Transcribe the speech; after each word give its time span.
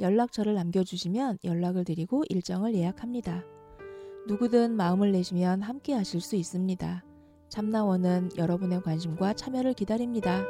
연락처를 0.00 0.54
남겨주시면 0.54 1.38
연락을 1.44 1.84
드리고 1.84 2.24
일정을 2.28 2.74
예약합니다. 2.74 3.44
누구든 4.26 4.76
마음을 4.76 5.12
내시면 5.12 5.62
함께 5.62 5.94
하실 5.94 6.20
수 6.20 6.36
있습니다. 6.36 7.04
참나원은 7.48 8.30
여러분의 8.36 8.82
관심과 8.82 9.34
참여를 9.34 9.74
기다립니다. 9.74 10.44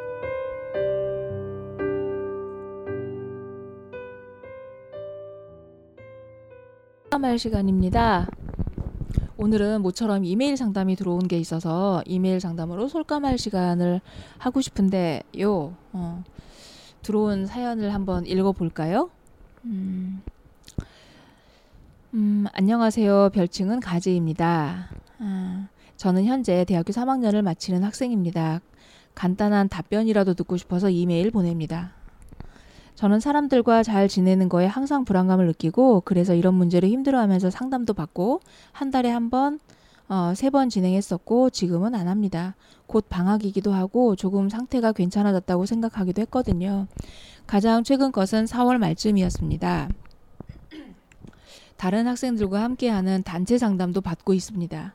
할 7.29 7.39
시간입니다. 7.39 8.29
오늘은 9.37 9.83
모처럼 9.83 10.25
이메일 10.25 10.57
상담이 10.57 10.97
들어온 10.97 11.29
게 11.29 11.37
있어서 11.39 12.03
이메일 12.07 12.41
상담으로 12.41 12.89
솔까말 12.89 13.39
시간을 13.39 14.01
하고 14.39 14.61
싶은데요. 14.61 15.77
어, 15.93 16.25
들어온 17.03 17.45
사연을 17.45 17.93
한번 17.93 18.25
읽어볼까요? 18.25 19.11
음, 19.69 20.23
음, 22.15 22.47
안녕하세요. 22.53 23.31
별칭은 23.35 23.81
가지입니다. 23.81 24.89
아, 25.19 25.69
저는 25.97 26.25
현재 26.25 26.65
대학교 26.65 26.93
3학년을 26.93 27.43
마치는 27.43 27.85
학생입니다. 27.85 28.61
간단한 29.15 29.69
답변이라도 29.69 30.35
듣고 30.35 30.57
싶어서 30.57 30.91
이메일 30.91 31.31
보냅니다. 31.31 31.93
저는 32.95 33.21
사람들과 33.21 33.83
잘 33.83 34.09
지내는 34.09 34.49
거에 34.49 34.67
항상 34.67 35.05
불안감을 35.05 35.47
느끼고 35.49 36.03
그래서 36.05 36.35
이런 36.35 36.55
문제를 36.55 36.89
힘들어하면서 36.89 37.51
상담도 37.51 37.95
받고 37.95 38.41
한 38.73 38.91
달에 38.91 39.11
한 39.11 39.31
번, 39.31 39.61
어, 40.09 40.33
세 40.35 40.51
번 40.51 40.69
진행했었고 40.71 41.51
지금은 41.51 41.95
안 41.95 42.09
합니다. 42.09 42.55
곧 42.87 43.07
방학이기도 43.09 43.73
하고 43.73 44.17
조금 44.17 44.49
상태가 44.49 44.93
괜찮아졌다고 44.93 45.67
생각하기도 45.67 46.23
했거든요. 46.23 46.87
가장 47.49 47.83
최근 47.83 48.13
것은 48.13 48.45
4월 48.45 48.77
말쯤이었습니다. 48.77 49.89
다른 51.79 52.07
학생들과 52.07 52.63
함께하는 52.63 53.23
단체 53.23 53.57
상담도 53.57 54.03
받고 54.03 54.35
있습니다. 54.35 54.95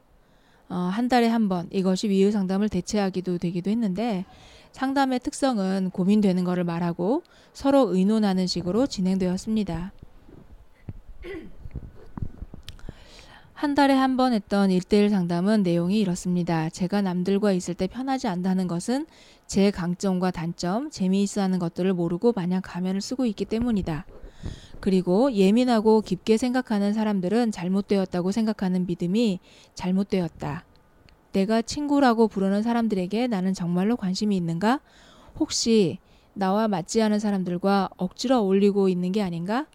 어, 0.70 0.76
한 0.76 1.08
달에 1.10 1.28
한 1.30 1.50
번 1.50 1.68
이것이 1.72 2.10
위의 2.10 2.32
상담을 2.32 2.70
대체하기도 2.70 3.40
되기도 3.40 3.72
했는데 3.72 4.26
상담의 4.72 5.22
특성은 5.22 5.90
고민되는 5.90 6.44
것을 6.44 6.64
말하고 6.64 7.24
서로 7.54 7.92
의논하는 7.92 8.46
식으로 8.46 8.86
진행되었습니다. 8.86 9.92
한 13.64 13.76
달에 13.76 13.94
한 13.94 14.18
번 14.18 14.34
했던 14.34 14.72
일대일 14.72 15.10
상담은 15.10 15.64
내용이 15.64 15.98
이렇습니다. 15.98 16.70
제가 16.70 17.02
남들과 17.02 17.54
있을 17.54 17.76
때 17.76 17.88
편하지 17.88 18.28
않다는 18.28 18.68
것은 18.68 19.08
제 19.48 19.72
강점과 19.72 20.32
단점, 20.32 20.90
재미있어 20.90 21.40
하는 21.42 21.60
것들을 21.60 21.94
모르고 21.94 22.34
마냥 22.36 22.60
가면을 22.62 23.00
쓰고 23.00 23.26
있기 23.26 23.46
때문이다. 23.46 24.06
그리고 24.82 25.32
예민하고 25.32 26.02
깊게 26.02 26.36
생각하는 26.36 26.92
사람들은 26.92 27.52
잘못되었다고 27.52 28.34
생각하는 28.34 28.86
믿음이 28.86 29.40
잘못되었다. 29.76 30.66
내가 31.32 31.62
친구라고 31.62 32.28
부르는 32.28 32.64
사람들에게 32.64 33.28
나는 33.28 33.54
정말로 33.54 33.96
관심이 33.96 34.36
있는가? 34.36 34.82
혹시 35.40 36.00
나와 36.34 36.68
맞지 36.68 37.02
않은 37.02 37.20
사람들과 37.20 37.92
억지로 37.96 38.40
어울리고 38.40 38.90
있는 38.90 39.14
게 39.14 39.22
아닌가? 39.22 39.68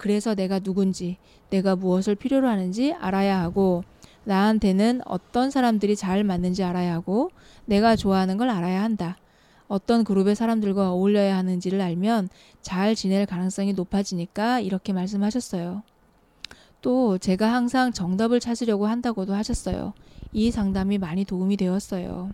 그래서 0.00 0.34
내가 0.34 0.60
누군지, 0.60 1.18
내가 1.50 1.76
무엇을 1.76 2.14
필요로 2.14 2.48
하는지 2.48 2.94
알아야 2.94 3.38
하고, 3.38 3.84
나한테는 4.24 5.02
어떤 5.04 5.50
사람들이 5.50 5.94
잘 5.94 6.24
맞는지 6.24 6.64
알아야 6.64 6.94
하고, 6.94 7.30
내가 7.66 7.96
좋아하는 7.96 8.38
걸 8.38 8.48
알아야 8.48 8.82
한다. 8.82 9.18
어떤 9.68 10.02
그룹의 10.02 10.36
사람들과 10.36 10.90
어울려야 10.90 11.36
하는지를 11.36 11.82
알면 11.82 12.30
잘 12.62 12.94
지낼 12.94 13.26
가능성이 13.26 13.74
높아지니까 13.74 14.60
이렇게 14.60 14.94
말씀하셨어요. 14.94 15.82
또 16.80 17.18
제가 17.18 17.52
항상 17.52 17.92
정답을 17.92 18.40
찾으려고 18.40 18.86
한다고도 18.86 19.34
하셨어요. 19.34 19.92
이 20.32 20.50
상담이 20.50 20.96
많이 20.96 21.26
도움이 21.26 21.58
되었어요. 21.58 22.30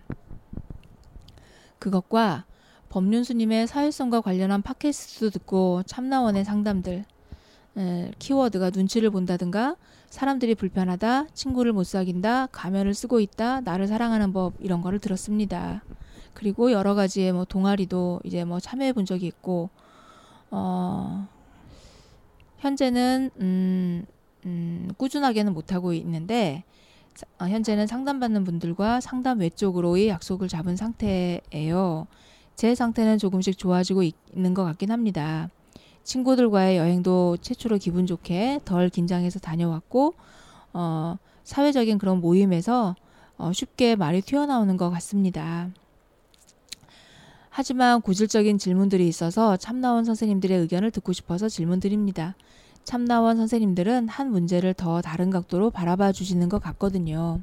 그것과 1.79 2.45
법륜수님의 2.87 3.67
사회성과 3.67 4.21
관련한 4.21 4.61
팟캐스트도 4.61 5.31
듣고 5.31 5.83
참나원의 5.85 6.45
상담들, 6.45 6.93
에, 6.93 7.16
키워드가 8.19 8.71
눈치를 8.71 9.09
본다든가 9.09 9.75
사람들이 10.09 10.55
불편하다, 10.55 11.27
친구를 11.33 11.73
못 11.73 11.83
사귄다, 11.85 12.47
가면을 12.47 12.93
쓰고 12.93 13.19
있다, 13.19 13.61
나를 13.61 13.87
사랑하는 13.87 14.33
법 14.33 14.53
이런 14.59 14.81
거를 14.81 14.99
들었습니다. 14.99 15.83
그리고 16.33 16.71
여러 16.71 16.95
가지의 16.95 17.33
뭐 17.33 17.45
동아리도 17.45 18.21
이제 18.23 18.45
뭐 18.45 18.59
참여해 18.59 18.93
본 18.93 19.05
적이 19.05 19.27
있고 19.27 19.69
어 20.51 21.27
현재는 22.59 23.31
음, 23.41 24.05
음 24.45 24.91
꾸준하게는 24.97 25.53
못 25.53 25.73
하고 25.73 25.93
있는데 25.93 26.63
어, 27.39 27.45
현재는 27.45 27.87
상담받는 27.87 28.43
분들과 28.43 29.01
상담 29.01 29.39
외적으로의 29.39 30.09
약속을 30.09 30.47
잡은 30.47 30.75
상태예요. 30.75 32.07
제 32.55 32.75
상태는 32.75 33.17
조금씩 33.17 33.57
좋아지고 33.57 34.03
있는 34.03 34.53
것 34.53 34.63
같긴 34.63 34.91
합니다. 34.91 35.49
친구들과의 36.07 36.77
여행도 36.77 37.35
최초로 37.41 37.79
기분 37.79 38.07
좋게 38.07 38.61
덜 38.63 38.87
긴장해서 38.87 39.39
다녀왔고 39.39 40.13
어, 40.71 41.17
사회적인 41.43 41.97
그런 41.97 42.21
모임에서 42.21 42.95
어, 43.37 43.51
쉽게 43.51 43.97
말이 43.97 44.21
튀어나오는 44.21 44.77
것 44.77 44.89
같습니다. 44.89 45.69
하지만 47.49 47.99
고질적인 47.99 48.57
질문들이 48.57 49.05
있어서 49.09 49.57
참나원 49.57 50.05
선생님들의 50.05 50.57
의견을 50.59 50.91
듣고 50.91 51.11
싶어서 51.11 51.49
질문드립니다. 51.49 52.35
참나원 52.85 53.35
선생님들은 53.35 54.07
한 54.07 54.31
문제를 54.31 54.73
더 54.75 55.01
다른 55.01 55.29
각도로 55.29 55.71
바라봐 55.71 56.13
주시는 56.13 56.47
것 56.47 56.61
같거든요. 56.61 57.41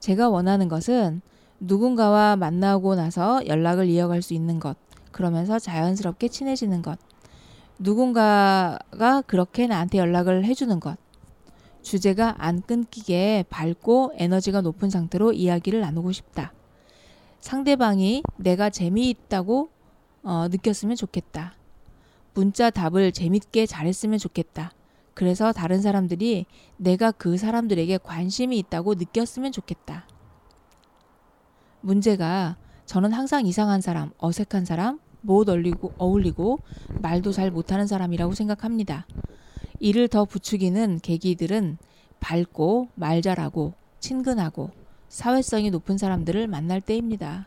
제가 0.00 0.30
원하는 0.30 0.68
것은 0.68 1.20
누군가와 1.60 2.34
만나고 2.34 2.96
나서 2.96 3.46
연락을 3.46 3.86
이어갈 3.86 4.20
수 4.20 4.34
있는 4.34 4.58
것, 4.58 4.76
그러면서 5.12 5.60
자연스럽게 5.60 6.28
친해지는 6.28 6.82
것, 6.82 6.98
누군가가 7.78 9.22
그렇게 9.26 9.66
나한테 9.66 9.98
연락을 9.98 10.44
해주는 10.44 10.80
것. 10.80 10.96
주제가 11.82 12.34
안 12.38 12.60
끊기게 12.60 13.44
밝고 13.48 14.12
에너지가 14.16 14.60
높은 14.60 14.90
상태로 14.90 15.32
이야기를 15.32 15.80
나누고 15.80 16.12
싶다. 16.12 16.52
상대방이 17.40 18.22
내가 18.36 18.68
재미있다고 18.68 19.70
어, 20.24 20.48
느꼈으면 20.48 20.96
좋겠다. 20.96 21.54
문자 22.34 22.70
답을 22.70 23.12
재밌게 23.12 23.66
잘했으면 23.66 24.18
좋겠다. 24.18 24.72
그래서 25.14 25.52
다른 25.52 25.80
사람들이 25.80 26.46
내가 26.76 27.10
그 27.10 27.36
사람들에게 27.36 27.98
관심이 27.98 28.58
있다고 28.58 28.94
느꼈으면 28.94 29.52
좋겠다. 29.52 30.06
문제가 31.80 32.56
저는 32.86 33.12
항상 33.12 33.46
이상한 33.46 33.80
사람, 33.80 34.10
어색한 34.18 34.64
사람, 34.64 35.00
못 35.28 35.46
어울리고, 35.50 35.92
어울리고 35.98 36.58
말도 37.02 37.32
잘 37.32 37.50
못하는 37.50 37.86
사람이라고 37.86 38.32
생각합니다. 38.32 39.06
이를 39.78 40.08
더 40.08 40.24
부추기는 40.24 41.00
계기들은 41.02 41.76
밝고 42.18 42.88
말 42.94 43.20
잘하고 43.20 43.74
친근하고 44.00 44.70
사회성이 45.08 45.70
높은 45.70 45.98
사람들을 45.98 46.48
만날 46.48 46.80
때입니다. 46.80 47.46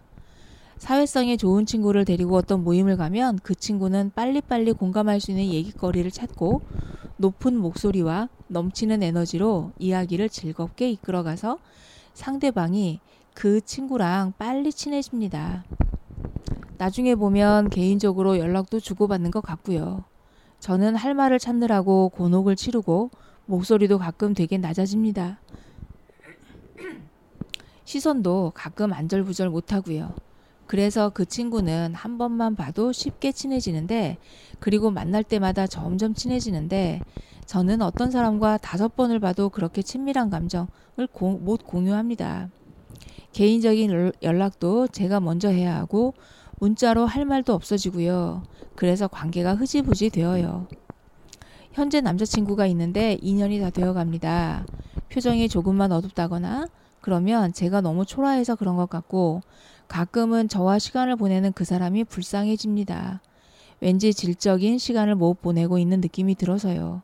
사회성이 0.78 1.38
좋은 1.38 1.66
친구를 1.66 2.06
데리고 2.06 2.36
어떤 2.36 2.64
모임을 2.64 2.98
가면 2.98 3.40
그 3.42 3.56
친구는 3.56 4.12
빨리빨리 4.16 4.74
공감할 4.74 5.20
수 5.20 5.32
있는 5.32 5.46
얘기거리를 5.46 6.10
찾고 6.12 6.62
높은 7.18 7.58
목소리와 7.58 8.30
넘치는 8.48 9.02
에너지로 9.02 9.72
이야기를 9.80 10.30
즐겁게 10.30 10.92
이끌어가서 10.92 11.58
상대방이 12.14 13.00
그 13.34 13.62
친구랑 13.62 14.34
빨리 14.38 14.72
친해집니다. 14.72 15.64
나중에 16.82 17.14
보면 17.14 17.70
개인적으로 17.70 18.40
연락도 18.40 18.80
주고받는 18.80 19.30
것 19.30 19.42
같고요. 19.42 20.04
저는 20.60 20.96
할 20.96 21.14
말을 21.14 21.38
찾느라고 21.38 22.10
곤혹을 22.10 22.56
치르고 22.56 23.12
목소리도 23.46 24.00
가끔 24.00 24.34
되게 24.34 24.58
낮아집니다. 24.58 25.40
시선도 27.84 28.54
가끔 28.56 28.94
안절부절 28.94 29.52
못하고요. 29.52 30.16
그래서 30.66 31.12
그 31.12 31.24
친구는 31.26 31.94
한 31.94 32.18
번만 32.18 32.56
봐도 32.56 32.92
쉽게 32.92 33.32
친해지는데, 33.32 34.18
그리고 34.60 34.90
만날 34.90 35.24
때마다 35.24 35.68
점점 35.68 36.16
친해지는데, 36.16 37.02
저는 37.46 37.84
어떤 37.84 38.10
사람과 38.10 38.58
다섯 38.58 38.96
번을 38.96 39.20
봐도 39.20 39.50
그렇게 39.50 39.84
친밀한 39.84 40.32
감정을 40.32 41.06
고, 41.12 41.38
못 41.38 41.64
공유합니다. 41.64 42.50
개인적인 43.34 44.14
연락도 44.24 44.88
제가 44.88 45.20
먼저 45.20 45.50
해야 45.50 45.76
하고 45.76 46.14
문자로 46.62 47.08
할 47.08 47.26
말도 47.26 47.56
없어지고요. 47.56 48.44
그래서 48.76 49.08
관계가 49.08 49.56
흐지부지 49.56 50.12
되어요. 50.12 50.68
현재 51.74 52.02
남자친구가 52.02 52.68
있는데 52.68 53.18
2년이 53.18 53.60
다 53.60 53.72
되어 53.72 53.94
갑니다. 53.94 54.64
표정이 55.10 55.50
조금만 55.50 55.92
어둡다거나 55.92 56.68
그러면 57.02 57.52
제가 57.52 57.82
너무 57.82 58.06
초라해서 58.06 58.56
그런 58.56 58.76
것 58.76 58.88
같고 58.92 59.42
가끔은 59.88 60.50
저와 60.50 60.78
시간을 60.78 61.16
보내는 61.16 61.52
그 61.54 61.66
사람이 61.66 62.04
불쌍해집니다. 62.04 63.22
왠지 63.80 64.14
질적인 64.14 64.78
시간을 64.78 65.16
못 65.16 65.42
보내고 65.42 65.80
있는 65.80 66.00
느낌이 66.00 66.36
들어서요. 66.36 67.02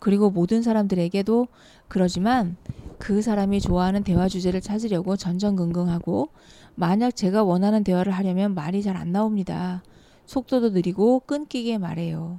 그리고 0.00 0.28
모든 0.30 0.60
사람들에게도 0.60 1.46
그러지만 1.86 2.56
그 2.98 3.22
사람이 3.22 3.60
좋아하는 3.60 4.02
대화 4.02 4.26
주제를 4.26 4.60
찾으려고 4.60 5.16
전전긍긍하고 5.16 6.30
만약 6.78 7.16
제가 7.16 7.42
원하는 7.42 7.82
대화를 7.82 8.12
하려면 8.12 8.54
말이 8.54 8.84
잘 8.84 8.96
안 8.96 9.10
나옵니다. 9.10 9.82
속도도 10.26 10.70
느리고 10.70 11.18
끊기게 11.26 11.76
말해요. 11.76 12.38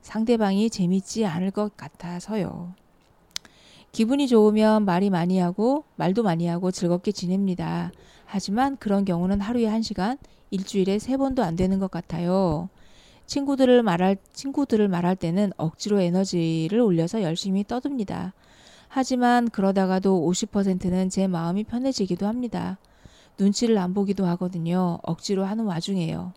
상대방이 0.00 0.70
재밌지 0.70 1.26
않을 1.26 1.50
것 1.50 1.76
같아서요. 1.76 2.72
기분이 3.92 4.28
좋으면 4.28 4.86
말이 4.86 5.10
많이 5.10 5.38
하고 5.38 5.84
말도 5.96 6.22
많이 6.22 6.46
하고 6.46 6.70
즐겁게 6.70 7.12
지냅니다. 7.12 7.92
하지만 8.24 8.78
그런 8.78 9.04
경우는 9.04 9.42
하루에 9.42 9.66
한 9.66 9.82
시간, 9.82 10.16
일주일에 10.50 10.98
세 10.98 11.18
번도 11.18 11.42
안 11.42 11.54
되는 11.54 11.78
것 11.78 11.90
같아요. 11.90 12.70
친구들을 13.26 13.82
말할 13.82 14.16
친구들을 14.32 14.88
말할 14.88 15.16
때는 15.16 15.52
억지로 15.58 16.00
에너지를 16.00 16.80
올려서 16.80 17.20
열심히 17.20 17.62
떠듭니다. 17.62 18.32
하지만 18.88 19.50
그러다가도 19.50 20.26
50%는 20.30 21.10
제 21.10 21.26
마음이 21.26 21.64
편해지기도 21.64 22.26
합니다. 22.26 22.78
눈치를 23.38 23.78
안 23.78 23.94
보기도 23.94 24.26
하거든요. 24.26 24.98
억지로 25.02 25.44
하는 25.44 25.64
와중에요. 25.64 26.32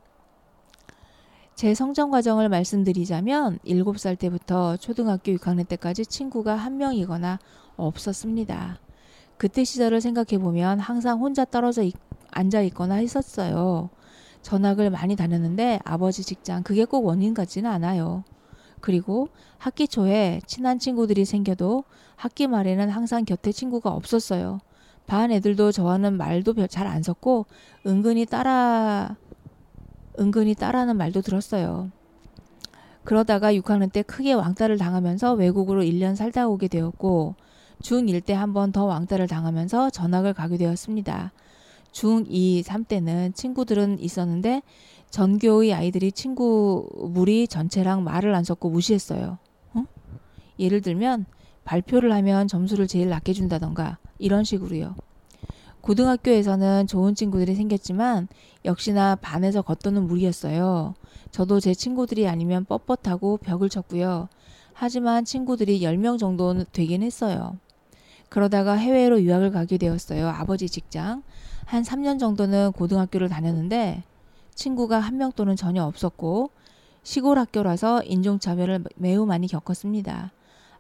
제 1.55 1.73
성장 1.73 2.09
과정을 2.09 2.47
말씀드리자면 2.47 3.59
7살 3.65 4.17
때부터 4.17 4.77
초등학교 4.77 5.33
6학년 5.33 5.67
때까지 5.67 6.05
친구가 6.05 6.55
한 6.55 6.77
명이거나 6.77 7.39
없었습니다. 7.75 8.79
그때 9.37 9.63
시절을 9.63 10.01
생각해 10.01 10.37
보면 10.37 10.79
항상 10.79 11.19
혼자 11.19 11.45
떨어져 11.45 11.83
있, 11.83 11.95
앉아 12.31 12.61
있거나 12.61 12.95
했었어요. 12.95 13.89
전학을 14.41 14.89
많이 14.89 15.15
다녔는데 15.15 15.79
아버지 15.83 16.23
직장 16.23 16.63
그게 16.63 16.85
꼭 16.85 17.05
원인 17.05 17.33
같지는 17.33 17.69
않아요. 17.69 18.23
그리고 18.79 19.27
학기 19.57 19.87
초에 19.87 20.39
친한 20.47 20.79
친구들이 20.79 21.25
생겨도 21.25 21.83
학기 22.15 22.47
말에는 22.47 22.89
항상 22.89 23.25
곁에 23.25 23.51
친구가 23.51 23.89
없었어요. 23.89 24.59
반 25.09 25.31
애들도 25.31 25.71
저와는 25.71 26.17
말도 26.17 26.67
잘안 26.67 27.01
섞고 27.01 27.47
은근히 27.88 28.25
따라 28.27 29.17
은근히 30.19 30.53
따라하는 30.53 30.97
말도 30.97 31.21
들었어요. 31.21 31.89
그러다가 33.03 33.51
6학년 33.53 33.91
때 33.91 34.03
크게 34.03 34.33
왕따를 34.33 34.77
당하면서 34.77 35.33
외국으로 35.33 35.81
1년 35.81 36.15
살다 36.15 36.47
오게 36.47 36.67
되었고 36.67 37.33
중1 37.81 38.23
때 38.23 38.33
한 38.35 38.53
번 38.53 38.71
더 38.71 38.85
왕따를 38.85 39.27
당하면서 39.27 39.89
전학을 39.89 40.33
가게 40.35 40.57
되었습니다. 40.57 41.31
중2, 41.91 42.61
3 42.61 42.83
때는 42.83 43.33
친구들은 43.33 44.00
있었는데 44.00 44.61
전교의 45.09 45.73
아이들이 45.73 46.11
친구 46.11 46.88
무리 47.00 47.47
전체랑 47.47 48.03
말을 48.03 48.35
안 48.35 48.44
섞고 48.44 48.69
무시했어요. 48.69 49.39
어? 49.73 49.83
예를 50.59 50.81
들면 50.81 51.25
발표를 51.63 52.11
하면 52.13 52.47
점수를 52.47 52.85
제일 52.88 53.09
낮게 53.09 53.33
준다던가 53.33 53.97
이런 54.19 54.44
식으로요. 54.44 54.95
고등학교에서는 55.81 56.88
좋은 56.88 57.16
친구들이 57.16 57.56
생겼지만 57.56 58.27
역시나 58.66 59.16
반에서 59.16 59.62
겉도는 59.62 60.06
무리였어요. 60.07 60.94
저도 61.31 61.60
제 61.60 61.74
친구들이 61.74 62.27
아니면 62.27 62.66
뻣뻣하고 62.66 63.39
벽을 63.42 63.69
쳤고요. 63.69 64.27
하지만 64.74 65.25
친구들이 65.25 65.81
10명 65.81 66.19
정도는 66.19 66.66
되긴 66.71 67.01
했어요. 67.01 67.57
그러다가 68.30 68.74
해외로 68.74 69.21
유학을 69.21 69.51
가게 69.51 69.77
되었어요. 69.77 70.27
아버지 70.27 70.69
직장. 70.69 71.24
한 71.66 71.83
3년 71.83 72.19
정도는 72.19 72.71
고등학교를 72.74 73.30
다녔는데 73.30 74.04
친구가 74.54 75.00
한 75.00 75.18
명 75.18 75.31
또는 75.31 75.56
전혀 75.56 75.83
없었고 75.83 76.51
시골 77.04 77.39
학교라서 77.39 78.04
인종차별을 78.04 78.83
매우 78.95 79.25
많이 79.25 79.48
겪었습니다. 79.48 80.31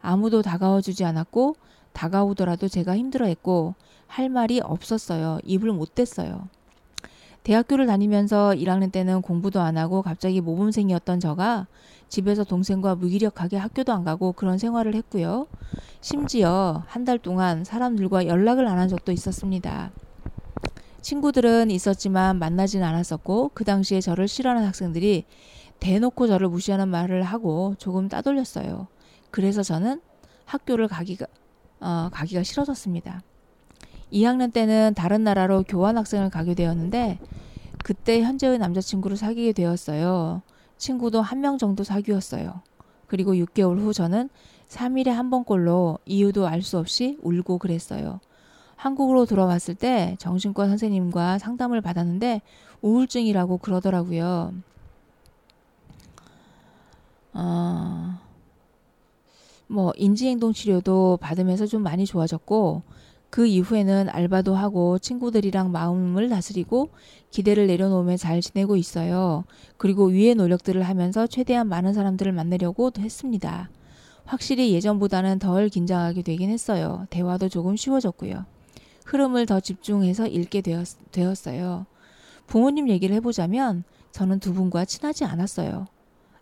아무도 0.01 0.41
다가와 0.41 0.81
주지 0.81 1.05
않았고 1.05 1.55
다가오더라도 1.99 2.69
제가 2.69 2.95
힘들어했고 2.95 3.75
할 4.07 4.29
말이 4.29 4.61
없었어요. 4.61 5.39
입을 5.43 5.73
못 5.73 5.95
댔어요. 5.95 6.47
대학교를 7.43 7.87
다니면서 7.87 8.51
1학년 8.51 8.89
때는 8.89 9.21
공부도 9.21 9.59
안 9.59 9.77
하고 9.77 10.01
갑자기 10.01 10.39
모범생이었던 10.39 11.19
저가 11.19 11.67
집에서 12.07 12.45
동생과 12.45 12.95
무기력하게 12.95 13.57
학교도 13.57 13.91
안 13.91 14.05
가고 14.05 14.31
그런 14.31 14.57
생활을 14.57 14.95
했고요. 14.95 15.47
심지어 15.99 16.83
한 16.87 17.03
달 17.03 17.19
동안 17.19 17.65
사람들과 17.65 18.27
연락을 18.27 18.65
안 18.67 18.77
한 18.77 18.87
적도 18.87 19.11
있었습니다. 19.11 19.91
친구들은 21.01 21.69
있었지만 21.69 22.39
만나진 22.39 22.81
않았었고 22.81 23.51
그 23.53 23.65
당시에 23.65 23.99
저를 23.99 24.29
싫어하는 24.29 24.65
학생들이 24.65 25.25
대놓고 25.81 26.27
저를 26.27 26.47
무시하는 26.47 26.87
말을 26.87 27.23
하고 27.23 27.75
조금 27.77 28.07
따돌렸어요. 28.07 28.87
그래서 29.31 29.63
저는 29.63 29.99
학교를 30.45 30.87
가기가 30.87 31.25
어, 31.79 32.09
가기가 32.11 32.43
싫어졌습니다. 32.43 33.21
2학년 34.11 34.51
때는 34.51 34.93
다른 34.95 35.23
나라로 35.23 35.63
교환 35.67 35.97
학생을 35.97 36.29
가게 36.29 36.53
되었는데 36.55 37.19
그때 37.83 38.21
현재의 38.21 38.57
남자친구를 38.57 39.17
사귀게 39.17 39.53
되었어요. 39.53 40.41
친구도 40.77 41.21
한 41.21 41.41
명 41.41 41.57
정도 41.57 41.83
사귀었어요. 41.83 42.61
그리고 43.07 43.33
6개월 43.33 43.77
후 43.79 43.93
저는 43.93 44.29
3일에 44.67 45.09
한 45.09 45.29
번꼴로 45.29 45.99
이유도 46.05 46.47
알 46.47 46.61
수 46.61 46.77
없이 46.77 47.17
울고 47.21 47.57
그랬어요. 47.57 48.19
한국으로 48.75 49.25
돌아왔을 49.25 49.75
때 49.75 50.15
정신과 50.19 50.67
선생님과 50.67 51.39
상담을 51.39 51.81
받았는데 51.81 52.41
우울증이라고 52.81 53.57
그러더라고요. 53.57 54.53
어, 57.33 58.19
뭐 59.71 59.93
인지행동 59.95 60.51
치료도 60.51 61.19
받으면서 61.21 61.67
좀 61.67 61.83
많이 61.83 62.05
좋아졌고 62.05 62.81
그 63.29 63.45
이후에는 63.45 64.09
알바도 64.09 64.55
하고 64.55 64.97
친구들이랑 64.97 65.71
마음을 65.71 66.29
다스리고 66.29 66.89
기대를 67.29 67.67
내려놓으며 67.67 68.17
잘 68.17 68.41
지내고 68.41 68.75
있어요. 68.75 69.43
그리고 69.77 70.05
위의 70.07 70.33
노력들을 70.33 70.81
하면서 70.81 71.27
최대한 71.27 71.67
많은 71.67 71.93
사람들을 71.93 72.31
만나려고 72.31 72.91
했습니다. 72.97 73.69
확실히 74.25 74.73
예전보다는 74.73 75.37
덜 75.37 75.69
긴장하게 75.69 76.23
되긴 76.23 76.49
했어요. 76.49 77.05
대화도 77.11 77.49
조금 77.49 77.75
쉬워졌고요. 77.75 78.45
흐름을 79.05 79.45
더 79.45 79.59
집중해서 79.59 80.25
읽게 80.25 80.61
되었, 80.61 80.87
되었어요. 81.11 81.85
부모님 82.47 82.89
얘기를 82.89 83.15
해보자면 83.17 83.83
저는 84.11 84.39
두 84.39 84.53
분과 84.53 84.85
친하지 84.85 85.25
않았어요. 85.25 85.85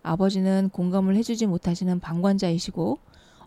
아버지는 0.04 0.70
공감을 0.70 1.18
해주지 1.18 1.48
못하시는 1.48 2.00
방관자이시고 2.00 3.00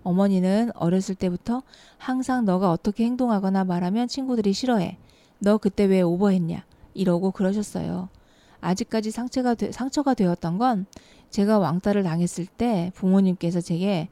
어머니는 0.03 0.71
어렸을 0.75 1.15
때부터 1.15 1.63
항상 1.99 2.45
너가 2.45 2.71
어떻게 2.71 3.05
행동하거나 3.05 3.65
말하면 3.65 4.09
친구들이 4.09 4.53
싫어해. 4.53 4.97
너 5.39 5.59
그때 5.59 5.85
왜 5.85 6.01
오버했냐? 6.03 6.65
이러고 6.95 7.31
그러셨어요. 7.31 8.09
아직까지 8.61 9.11
상처가, 9.11 9.55
되, 9.55 9.73
상처가 9.73 10.15
되었던 10.15 10.59
건 10.59 10.87
제가 11.31 11.59
왕따를 11.59 12.03
당했을 12.03 12.47
때 12.47 12.93
부모님께서 12.95 13.61
제게 13.61 14.09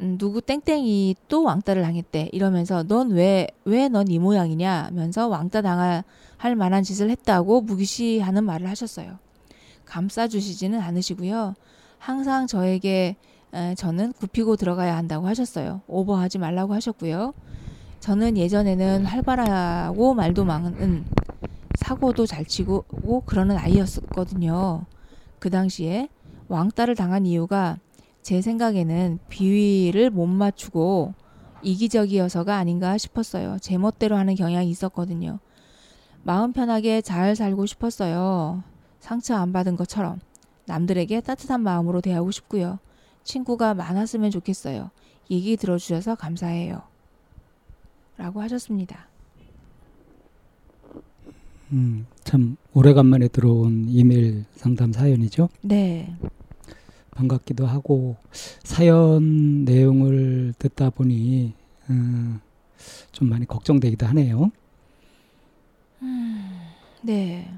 음, 0.00 0.18
누구 0.18 0.42
땡땡이 0.42 1.16
또 1.28 1.42
왕따를 1.42 1.82
당했대 1.82 2.28
이러면서 2.32 2.82
넌 2.84 3.12
왜 3.12 3.46
왜 3.64 3.88
넌 3.88 4.08
이 4.08 4.18
모양이냐 4.18 4.84
하면서 4.88 5.26
왕따 5.28 5.62
당할 5.62 6.04
만한 6.56 6.82
짓을 6.82 7.08
했다고 7.10 7.62
무기시하는 7.62 8.44
말을 8.44 8.68
하셨어요. 8.68 9.18
감싸주시지는 9.86 10.80
않으시고요. 10.80 11.54
항상 11.98 12.46
저에게 12.46 13.16
저는 13.76 14.12
굽히고 14.12 14.56
들어가야 14.56 14.96
한다고 14.96 15.26
하셨어요. 15.26 15.82
오버하지 15.86 16.38
말라고 16.38 16.74
하셨고요. 16.74 17.32
저는 18.00 18.36
예전에는 18.36 19.04
활발하고 19.04 20.14
말도 20.14 20.44
많은 20.44 21.04
사고도 21.76 22.26
잘 22.26 22.44
치고 22.44 22.84
그러는 23.26 23.56
아이였거든요. 23.56 24.84
그 25.38 25.50
당시에 25.50 26.08
왕따를 26.48 26.94
당한 26.94 27.26
이유가 27.26 27.78
제 28.22 28.40
생각에는 28.40 29.18
비위를 29.28 30.10
못 30.10 30.26
맞추고 30.26 31.14
이기적이어서가 31.62 32.56
아닌가 32.56 32.98
싶었어요. 32.98 33.56
제 33.60 33.78
멋대로 33.78 34.16
하는 34.16 34.34
경향이 34.34 34.68
있었거든요. 34.68 35.38
마음 36.22 36.52
편하게 36.52 37.00
잘 37.00 37.34
살고 37.36 37.66
싶었어요. 37.66 38.62
상처 39.00 39.36
안 39.36 39.52
받은 39.52 39.76
것처럼 39.76 40.20
남들에게 40.66 41.20
따뜻한 41.20 41.60
마음으로 41.62 42.00
대하고 42.00 42.30
싶고요. 42.30 42.78
친구가 43.26 43.74
많았으면 43.74 44.30
좋겠어요. 44.30 44.90
얘기 45.30 45.56
들어주셔서 45.56 46.14
감사해요. 46.14 46.82
라고 48.16 48.40
하셨습니다. 48.40 49.08
음, 51.72 52.06
참 52.22 52.56
오래간만에 52.72 53.28
들어온 53.28 53.86
이메일 53.88 54.44
상담 54.54 54.92
사연이죠. 54.92 55.48
네. 55.60 56.14
반갑기도 57.10 57.66
하고 57.66 58.16
사연 58.62 59.64
내용을 59.64 60.54
듣다 60.58 60.90
보니 60.90 61.52
음, 61.90 62.40
좀 63.10 63.28
많이 63.28 63.46
걱정되기도 63.46 64.06
하네요. 64.06 64.50
음, 66.02 66.60
네. 67.02 67.50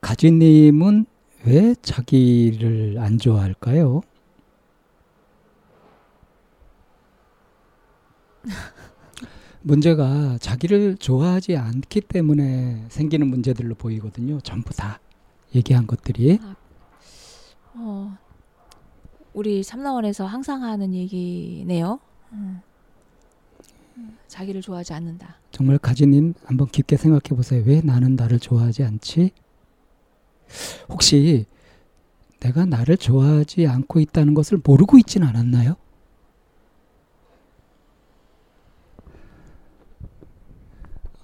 가지님은 0.00 1.06
왜 1.44 1.74
자기를 1.82 2.98
안 2.98 3.18
좋아할까요? 3.18 4.02
문제가 9.62 10.38
자기를 10.38 10.96
좋아하지 10.96 11.56
않기 11.56 12.02
때문에 12.02 12.86
생기는 12.88 13.26
문제들로 13.26 13.74
보이거든요. 13.74 14.40
전부 14.40 14.72
다 14.74 15.00
얘기한 15.54 15.86
것들이. 15.86 16.38
어, 17.74 18.16
우리 19.32 19.62
참나원에서 19.62 20.26
항상 20.26 20.62
하는 20.64 20.94
얘기네요. 20.94 22.00
음. 22.32 22.60
자기를 24.28 24.62
좋아하지 24.62 24.94
않는다. 24.94 25.36
정말 25.50 25.78
가지님 25.78 26.34
한번 26.44 26.68
깊게 26.68 26.96
생각해 26.96 27.36
보세요. 27.36 27.62
왜 27.66 27.80
나는 27.82 28.16
나를 28.16 28.38
좋아하지 28.38 28.84
않지? 28.84 29.32
혹시 30.88 31.46
내가 32.38 32.64
나를 32.64 32.96
좋아하지 32.96 33.66
않고 33.66 34.00
있다는 34.00 34.34
것을 34.34 34.60
모르고 34.64 34.98
있진 34.98 35.22
않았나요? 35.22 35.76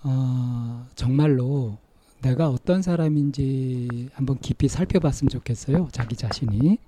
어, 0.09 0.87
정말로 0.95 1.79
내가 2.23 2.49
어떤 2.49 2.81
사람인지 2.81 4.09
한번 4.15 4.39
깊이 4.39 4.69
살펴봤으면 4.69 5.29
좋겠어요. 5.31 5.89
자기 5.91 6.15
자신이. 6.15 6.79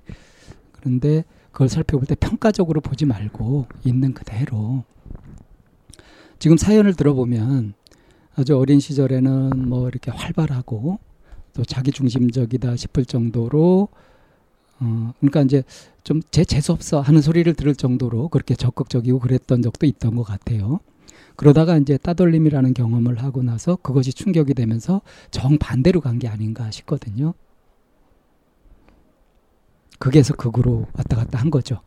그런데 0.70 1.24
그걸 1.50 1.68
살펴볼 1.68 2.06
때 2.06 2.14
평가적으로 2.14 2.80
보지 2.80 3.06
말고 3.06 3.66
있는 3.84 4.14
그대로. 4.14 4.84
지금 6.38 6.56
사연을 6.56 6.94
들어보면 6.94 7.74
아주 8.36 8.56
어린 8.56 8.78
시절에는 8.78 9.68
뭐 9.68 9.88
이렇게 9.88 10.12
활발하고 10.12 11.00
또 11.54 11.64
자기 11.64 11.90
중심적이다 11.90 12.76
싶을 12.76 13.04
정도로 13.04 13.88
어 14.78 15.12
그러니까 15.18 15.42
이제 15.42 15.64
좀 16.04 16.20
제 16.30 16.44
재수 16.44 16.70
없어 16.70 17.00
하는 17.00 17.20
소리를 17.20 17.52
들을 17.54 17.74
정도로 17.74 18.28
그렇게 18.28 18.54
적극적이고 18.54 19.18
그랬던 19.18 19.62
적도 19.62 19.86
있던 19.86 20.14
것 20.14 20.22
같아요. 20.22 20.78
그러다가 21.38 21.76
이제 21.76 21.96
따돌림이라는 21.96 22.74
경험을 22.74 23.22
하고 23.22 23.44
나서 23.44 23.76
그것이 23.76 24.12
충격이 24.12 24.54
되면서 24.54 25.02
정반대로 25.30 26.00
간 26.00 26.18
게 26.18 26.26
아닌가 26.26 26.68
싶거든요. 26.72 27.32
극에서 30.00 30.34
극으로 30.34 30.88
왔다 30.94 31.16
갔다 31.16 31.38
한 31.38 31.48
거죠. 31.50 31.80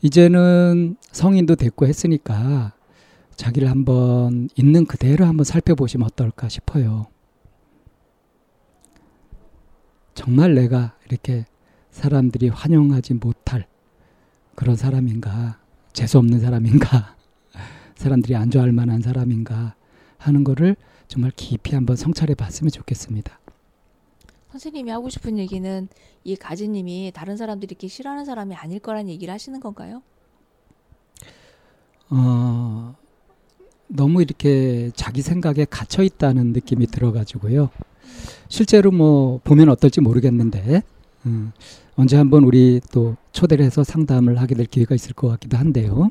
이제는 0.00 0.96
성인도 1.12 1.54
됐고 1.54 1.86
했으니까 1.86 2.72
자기를 3.36 3.68
한번 3.68 4.48
있는 4.56 4.86
그대로 4.86 5.26
한번 5.26 5.44
살펴보시면 5.44 6.06
어떨까 6.06 6.48
싶어요. 6.48 7.08
정말 10.14 10.54
내가 10.54 10.96
이렇게 11.10 11.44
사람들이 11.90 12.48
환영하지 12.48 13.14
못할 13.14 13.66
그런 14.54 14.76
사람인가, 14.76 15.60
재수없는 15.92 16.40
사람인가, 16.40 17.16
사람들이 18.00 18.34
안 18.34 18.50
좋아할 18.50 18.72
만한 18.72 19.02
사람인가 19.02 19.74
하는 20.16 20.42
거를 20.42 20.74
정말 21.06 21.30
깊이 21.36 21.74
한번 21.74 21.96
성찰해 21.96 22.34
봤으면 22.34 22.70
좋겠습니다. 22.70 23.38
선생님이 24.50 24.90
하고 24.90 25.10
싶은 25.10 25.38
얘기는 25.38 25.88
이 26.24 26.34
가지님이 26.34 27.12
다른 27.14 27.36
사람들이 27.36 27.72
이렇게 27.72 27.88
싫어하는 27.88 28.24
사람이 28.24 28.54
아닐 28.54 28.80
거란 28.80 29.08
얘기를 29.08 29.32
하시는 29.32 29.60
건가요? 29.60 30.02
어, 32.08 32.96
너무 33.86 34.22
이렇게 34.22 34.90
자기 34.94 35.20
생각에 35.20 35.66
갇혀 35.68 36.02
있다는 36.02 36.52
느낌이 36.52 36.86
들어가지고요. 36.86 37.68
실제로 38.48 38.90
뭐 38.90 39.40
보면 39.44 39.68
어떨지 39.68 40.00
모르겠는데 40.00 40.82
음, 41.26 41.52
언제 41.96 42.16
한번 42.16 42.44
우리 42.44 42.80
또 42.92 43.16
초대를 43.32 43.62
해서 43.62 43.84
상담을 43.84 44.40
하게 44.40 44.54
될 44.54 44.64
기회가 44.64 44.94
있을 44.94 45.12
것 45.12 45.28
같기도 45.28 45.58
한데요. 45.58 46.10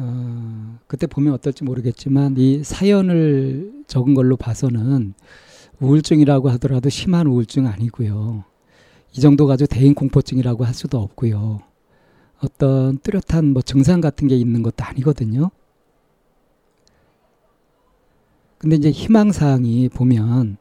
어, 0.00 0.78
그때 0.86 1.06
보면 1.08 1.34
어떨지 1.34 1.64
모르겠지만 1.64 2.36
이 2.38 2.62
사연을 2.62 3.82
적은 3.88 4.14
걸로 4.14 4.36
봐서는 4.36 5.14
우울증이라고 5.80 6.50
하더라도 6.50 6.88
심한 6.88 7.26
우울증 7.26 7.66
아니고요. 7.66 8.44
이 9.16 9.20
정도 9.20 9.46
가지고 9.46 9.66
대인 9.66 9.94
공포증이라고 9.94 10.64
할 10.64 10.72
수도 10.72 10.98
없고요. 11.00 11.60
어떤 12.40 12.98
뚜렷한 12.98 13.52
뭐 13.52 13.62
증상 13.62 14.00
같은 14.00 14.28
게 14.28 14.36
있는 14.36 14.62
것도 14.62 14.84
아니거든요. 14.84 15.50
근데 18.58 18.76
이제 18.76 18.90
희망 18.90 19.32
사항이 19.32 19.88
보면 19.88 20.58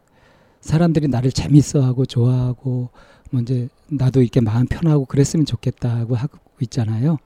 사람들이 0.62 1.08
나를 1.08 1.32
재밌어하고 1.32 2.06
좋아하고 2.06 2.89
뭐 3.32 3.41
이제 3.41 3.70
나도 3.88 4.22
이렇게 4.22 4.41
마음 4.41 4.65
편하고 4.65 5.06
그랬으면 5.06 5.46
좋겠다고 5.46 6.15
하고 6.15 6.39
있잖아요. 6.62 7.20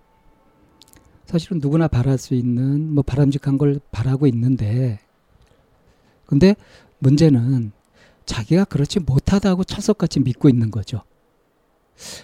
사실은 1.31 1.59
누구나 1.61 1.87
바랄 1.87 2.17
수 2.17 2.35
있는 2.35 2.93
뭐 2.93 3.03
바람직한 3.03 3.57
걸 3.57 3.79
바라고 3.91 4.27
있는데 4.27 4.99
근데 6.25 6.55
문제는 6.99 7.71
자기가 8.25 8.65
그렇지 8.65 8.99
못하다고 8.99 9.63
철석같이 9.63 10.19
믿고 10.19 10.49
있는 10.49 10.71
거죠. 10.71 11.03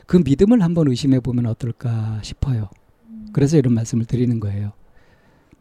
그 0.06 0.18
믿음을 0.18 0.62
한번 0.62 0.90
의심해 0.90 1.22
보면 1.22 1.46
어떨까 1.46 2.20
싶어요. 2.22 2.70
그래서 3.32 3.58
이런 3.58 3.74
말씀을 3.76 4.04
드리는 4.04 4.40
거예요. 4.42 4.74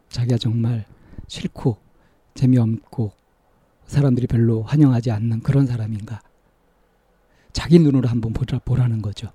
자기가 0.08 0.38
정말 0.38 0.84
싫고 1.28 1.76
재미없고 2.34 3.12
사람들이 3.86 4.26
별로 4.26 4.62
환영하지 4.62 5.12
않는 5.12 5.40
그런 5.40 5.66
사람인가. 5.66 6.20
자기 7.52 7.78
눈으로 7.78 8.08
한번 8.08 8.32
보라, 8.32 8.58
보라는 8.64 9.02
거죠. 9.02 9.30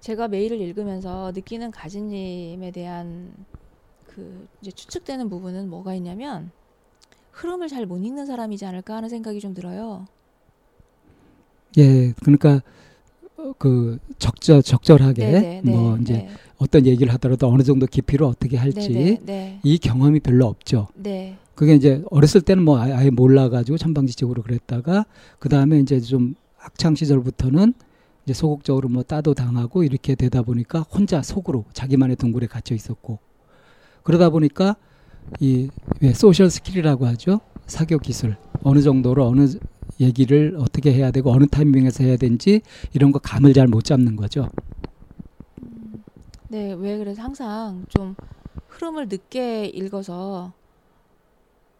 제가 0.00 0.28
메일을 0.28 0.60
읽으면서 0.60 1.32
느끼는 1.34 1.70
가진님에 1.70 2.70
대한 2.70 3.32
그 4.06 4.46
이제 4.60 4.70
추측되는 4.70 5.28
부분은 5.28 5.68
뭐가 5.68 5.94
있냐면 5.94 6.50
흐름을 7.32 7.68
잘 7.68 7.86
못 7.86 7.98
읽는 7.98 8.26
사람이지 8.26 8.64
않을까 8.64 8.96
하는 8.96 9.08
생각이 9.08 9.40
좀 9.40 9.54
들어요. 9.54 10.06
예, 11.78 12.12
그러니까 12.22 12.62
그 13.58 13.98
적절 14.18 14.62
적절하게 14.62 15.26
네네, 15.26 15.60
네, 15.62 15.70
뭐 15.70 15.96
네, 15.96 16.02
이제 16.02 16.12
네. 16.14 16.28
어떤 16.58 16.86
얘기를 16.86 17.12
하더라도 17.14 17.48
어느 17.48 17.62
정도 17.62 17.86
깊이로 17.86 18.26
어떻게 18.26 18.56
할지 18.56 18.88
네네, 18.90 19.20
네. 19.24 19.60
이 19.62 19.78
경험이 19.78 20.20
별로 20.20 20.46
없죠. 20.46 20.88
네. 20.94 21.36
그게 21.54 21.74
이제 21.74 22.02
어렸을 22.10 22.40
때는 22.40 22.64
뭐 22.64 22.78
아예 22.78 23.10
몰라가지고 23.10 23.78
천방지축으로 23.78 24.42
그랬다가 24.42 25.04
그 25.38 25.48
다음에 25.48 25.78
이제 25.78 26.00
좀 26.00 26.34
학창 26.56 26.94
시절부터는 26.94 27.74
이제 28.26 28.34
소극적으로 28.34 28.88
뭐 28.88 29.04
따도 29.04 29.34
당하고 29.34 29.84
이렇게 29.84 30.16
되다 30.16 30.42
보니까 30.42 30.80
혼자 30.80 31.22
속으로 31.22 31.64
자기만의 31.72 32.16
동굴에 32.16 32.48
갇혀 32.48 32.74
있었고 32.74 33.20
그러다 34.02 34.30
보니까 34.30 34.74
이 35.38 36.12
왜 36.12 36.25
social 36.25 36.50
skill이라고 36.50 37.06
하죠 37.06 37.40
사교 37.66 37.98
기술 37.98 38.36
어느 38.64 38.82
정도로 38.82 39.26
어느 39.26 39.48
얘기를 40.00 40.56
어떻게 40.58 40.92
해야 40.92 41.12
되고 41.12 41.30
어느 41.30 41.46
타이밍에서 41.46 42.02
해야 42.04 42.16
되는지 42.16 42.62
이런 42.92 43.12
거 43.12 43.18
감을 43.20 43.52
잘 43.54 43.68
못 43.68 43.84
잡는 43.84 44.16
거죠. 44.16 44.50
네, 46.48 46.72
왜 46.74 46.98
그래서 46.98 47.22
항상 47.22 47.86
좀 47.88 48.14
흐름을 48.68 49.08
늦게 49.08 49.66
읽어서 49.66 50.52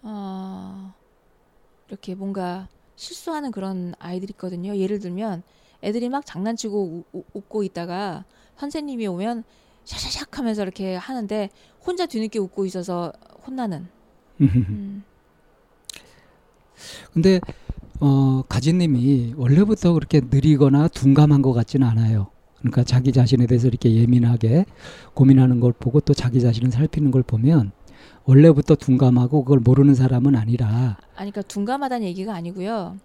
어, 0.02 0.92
이렇게 1.88 2.14
뭔가 2.14 2.68
실수하는 2.96 3.50
그런 3.50 3.94
아이들이 3.98 4.30
있거든요. 4.32 4.76
예를 4.76 4.98
들면 4.98 5.42
애들이 5.86 6.08
막 6.08 6.26
장난치고 6.26 7.04
우, 7.12 7.24
웃고 7.32 7.62
있다가 7.62 8.24
선생님이 8.56 9.06
오면 9.06 9.44
샤샤샥 9.84 10.34
하면서 10.34 10.62
이렇게 10.62 10.96
하는데 10.96 11.48
혼자 11.84 12.06
뒤늦게 12.06 12.40
웃고 12.40 12.66
있어서 12.66 13.12
혼나는. 13.46 13.86
음. 14.40 15.04
근데 17.12 17.40
어, 18.00 18.42
가진님이 18.48 19.34
원래부터 19.36 19.92
그렇게 19.94 20.20
느리거나 20.20 20.88
둔감한 20.88 21.40
것 21.40 21.52
같지는 21.52 21.86
않아요. 21.86 22.30
그러니까 22.58 22.82
자기 22.82 23.12
자신에 23.12 23.46
대해서 23.46 23.68
이렇게 23.68 23.94
예민하게 23.94 24.66
고민하는 25.14 25.60
걸 25.60 25.72
보고 25.72 26.00
또 26.00 26.12
자기 26.14 26.40
자신을 26.40 26.72
살피는 26.72 27.12
걸 27.12 27.22
보면 27.22 27.70
원래부터 28.24 28.74
둔감하고 28.74 29.44
그걸 29.44 29.60
모르는 29.60 29.94
사람은 29.94 30.34
아니라. 30.34 30.98
아니, 31.14 31.30
그러니까 31.30 31.42
둔감하다는 31.42 32.06
얘기가 32.08 32.34
아니고요. 32.34 32.96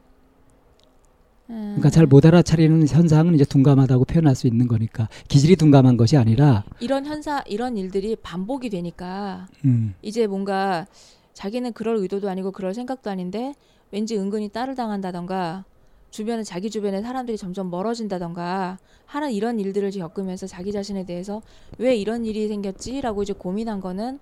음. 1.52 1.76
그러니까 1.76 1.90
잘 1.90 2.08
못 2.08 2.26
알아차리는 2.26 2.88
현상은 2.88 3.36
이제 3.36 3.46
둔감하다고 3.46 4.06
표현할 4.06 4.36
수 4.36 4.48
있는 4.48 4.68
거니까 4.68 5.08
기질이 5.28 5.56
둔감한 5.58 5.98
것이 5.98 6.18
아니라 6.18 6.64
이런 6.80 7.06
현사 7.06 7.44
이런 7.46 7.78
일들이 7.78 8.16
반복이 8.16 8.70
되니까 8.70 9.48
음, 9.66 9.94
이제 10.02 10.28
뭔가 10.28 10.88
자기는 11.34 11.74
그럴 11.74 11.98
의도도 11.98 12.30
아니고 12.30 12.52
그럴 12.52 12.74
생각도 12.74 13.10
아닌데 13.10 13.54
왠지 13.92 14.18
은근히 14.18 14.50
따를 14.50 14.76
당한다던가 14.76 15.66
주변에 16.10 16.44
자기 16.44 16.70
주변에 16.70 17.02
사람들이 17.02 17.38
점점 17.38 17.70
멀어진다던가 17.70 18.78
하는 19.06 19.32
이런 19.32 19.60
일들을 19.60 19.92
겪으면서 19.92 20.48
자기 20.48 20.72
자신에 20.74 21.06
대해서 21.06 21.42
왜 21.78 21.96
이런 21.96 22.26
일이 22.26 22.48
생겼지라고 22.50 23.24
이제 23.24 23.34
고민한 23.34 23.80
거는 23.80 24.20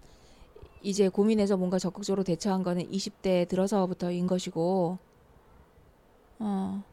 이제 0.83 1.09
고민해서 1.09 1.57
뭔가 1.57 1.79
적극적으로 1.79 2.24
대처한 2.24 2.62
거는 2.63 2.89
20대 2.91 3.48
들어서부터인 3.48 4.27
것이고 4.27 4.98
어. 6.39 6.83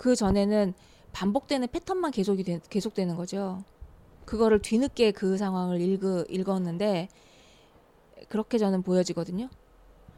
그 0.00 0.16
전에는 0.16 0.72
반복되는 1.12 1.68
패턴만 1.68 2.10
계속이 2.10 2.42
되, 2.42 2.58
계속되는 2.70 3.16
거죠. 3.16 3.62
그거를 4.24 4.62
뒤늦게 4.62 5.10
그 5.12 5.36
상황을 5.36 5.78
읽, 5.78 6.00
읽었는데 6.30 7.08
그렇게 8.30 8.56
저는 8.56 8.80
보여지거든요. 8.80 9.50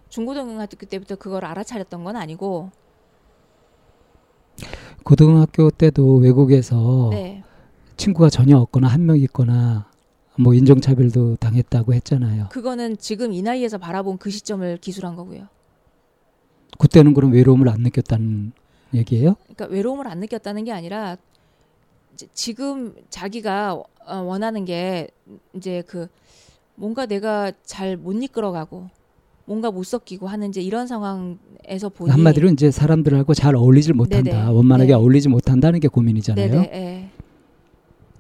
중고등학교 0.09 0.87
때부터 0.87 1.17
그걸 1.17 1.45
알아차렸던 1.45 2.05
건 2.05 2.15
아니고 2.15 2.71
고등학교 5.03 5.69
때도 5.71 6.15
외국에서 6.19 7.09
네. 7.11 7.43
친구가 7.97 8.31
전혀 8.31 8.57
없거나 8.59 8.87
한 8.87 9.05
명 9.05 9.19
있거나 9.19 9.91
뭐 10.39 10.55
인종차별도 10.55 11.37
당했다고 11.37 11.93
했잖아요. 11.95 12.51
그거는 12.53 12.99
지금 12.99 13.33
이 13.33 13.43
나이에서 13.43 13.79
바라본 13.79 14.19
그 14.19 14.31
시점을 14.31 14.77
기술한 14.77 15.17
거고요. 15.17 15.49
그때는 16.79 17.15
그럼 17.15 17.33
외로움을 17.33 17.69
안 17.69 17.81
느꼈다는 17.81 18.53
얘기예요? 18.95 19.37
그러니까 19.43 19.67
외로움을 19.67 20.07
안 20.07 20.21
느꼈다는 20.21 20.65
게 20.65 20.73
아니라 20.73 21.17
지금 22.35 22.95
자기가 23.11 23.83
어, 24.07 24.17
원하는 24.17 24.65
게 24.65 25.09
이제 25.55 25.83
그 25.87 26.09
뭔가 26.75 27.07
내가 27.07 27.53
잘 27.65 27.97
못 27.97 28.13
이끌어가고 28.23 28.89
뭔가 29.45 29.71
못 29.71 29.85
섞이고 29.85 30.27
하는 30.29 30.49
이제 30.49 30.61
이런 30.61 30.87
상황에서 30.87 31.89
보니 31.89 32.11
한마디로 32.11 32.49
이제 32.51 32.71
사람들하고 32.71 33.35
잘 33.35 33.57
어울리질 33.57 33.95
못한다. 33.95 34.31
네네. 34.31 34.53
원만하게 34.53 34.89
네. 34.89 34.95
어울리지 34.95 35.29
못한다는 35.29 35.81
게 35.81 35.89
고민이잖아요. 35.89 36.49
네네. 36.49 36.71
예. 36.73 37.09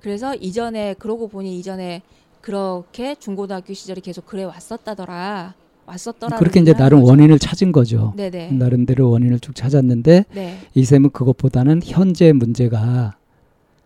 그래서 0.01 0.35
이전에 0.35 0.95
그러고 0.95 1.29
보니 1.29 1.59
이전에 1.59 2.03
그렇게 2.41 3.15
중고등학교 3.15 3.73
시절에 3.73 4.01
계속 4.01 4.27
그래 4.27 4.43
왔었다더라. 4.43 5.55
왔었더라. 5.87 6.39
그렇게 6.39 6.61
이제 6.61 6.73
나름 6.75 7.03
원인을 7.03 7.39
찾은 7.39 7.73
거죠. 7.73 8.13
네네. 8.17 8.53
나름대로 8.53 9.11
원인을 9.11 9.41
쭉 9.41 9.55
찾았는데 9.55 10.25
네. 10.33 10.59
이 10.75 10.85
쌤은 10.85 11.11
그것보다는 11.11 11.81
현재 11.85 12.33
문제가 12.33 13.17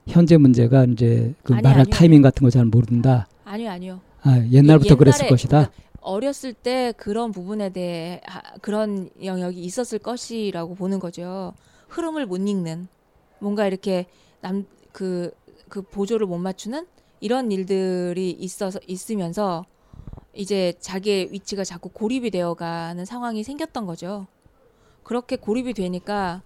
현재 0.07 0.37
문제가 0.37 0.85
이제 0.85 1.35
그 1.43 1.55
아니, 1.55 1.63
말할 1.63 1.81
아니요. 1.83 1.93
타이밍 1.93 2.23
같은 2.23 2.45
거 2.45 2.51
잘 2.51 2.65
모른다. 2.67 3.27
아니요, 3.45 3.71
아니요. 3.71 4.01
아, 4.23 4.39
옛날부터 4.39 4.87
옛날에, 4.91 4.97
그랬을 4.99 5.29
것이다. 5.29 5.49
그러니까 5.71 5.73
어렸을 6.01 6.53
때 6.53 6.93
그런 6.97 7.33
부분에 7.33 7.71
대해 7.71 8.21
하- 8.25 8.43
그런 8.61 9.09
영역이 9.23 9.61
있었을 9.61 9.99
것이라고 9.99 10.75
보는 10.75 10.99
거죠. 11.01 11.55
흐름을 11.89 12.27
못 12.27 12.37
읽는 12.37 12.87
뭔가 13.41 13.67
이렇게 13.67 14.07
남 14.41 14.65
그그 14.93 15.83
보조를 15.91 16.27
못 16.27 16.39
맞추는 16.39 16.87
이런 17.21 17.51
일들이 17.51 18.31
있어서 18.31 18.79
있으면서 18.87 19.65
이제 20.37 20.75
자기의 20.81 21.33
위치가 21.33 21.65
자꾸 21.65 21.89
고립이 21.89 22.31
되어가는 22.31 23.05
상황이 23.05 23.43
생겼던 23.43 23.87
거죠. 23.87 24.27
그렇게 25.03 25.37
고립이 25.37 25.73
되니까 25.75 26.43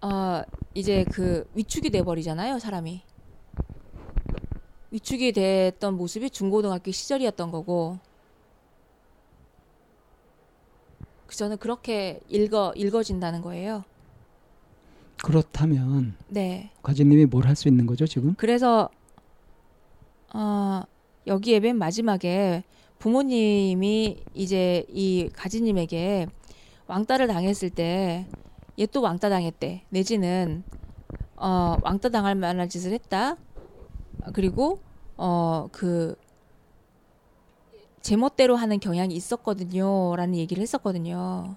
어 0.00 0.42
이제 0.74 1.04
그 1.12 1.48
위축이 1.54 1.90
돼 1.90 2.02
버리잖아요, 2.02 2.58
사람이. 2.58 3.02
위축이 4.90 5.32
됐던 5.32 5.96
모습이 5.96 6.30
중고등학교 6.30 6.90
시절이었던 6.90 7.50
거고 7.50 7.98
그 11.26 11.34
저는 11.36 11.56
그렇게 11.58 12.20
읽어 12.28 12.72
읽어진다는 12.76 13.40
거예요. 13.42 13.84
그렇다면 15.24 16.14
네. 16.28 16.70
과지님이 16.82 17.26
뭘 17.26 17.46
할 17.46 17.56
수 17.56 17.68
있는 17.68 17.86
거죠 17.86 18.06
지금? 18.06 18.34
그래서 18.36 18.90
어 20.34 20.82
여기에 21.26 21.60
맨 21.60 21.76
마지막에 21.78 22.64
부모님이 22.98 24.22
이제 24.34 24.84
이 24.88 25.28
가지님에게 25.34 26.26
왕따를 26.86 27.26
당했을 27.26 27.70
때 27.70 28.26
얘 28.78 28.86
또 28.86 29.02
왕따 29.02 29.28
당했대. 29.28 29.82
내지는 29.90 30.64
어 31.36 31.76
왕따 31.82 32.08
당할 32.08 32.34
만한 32.34 32.68
짓을 32.68 32.92
했다. 32.92 33.36
그리고 34.32 34.80
어그 35.16 36.16
제멋대로 38.00 38.56
하는 38.56 38.80
경향이 38.80 39.14
있었거든요 39.14 40.16
라는 40.16 40.36
얘기를 40.36 40.62
했었거든요. 40.62 41.54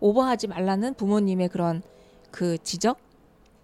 오버하지 0.00 0.46
말라는 0.48 0.94
부모님의 0.94 1.48
그런 1.48 1.82
그 2.30 2.56
지적? 2.58 2.98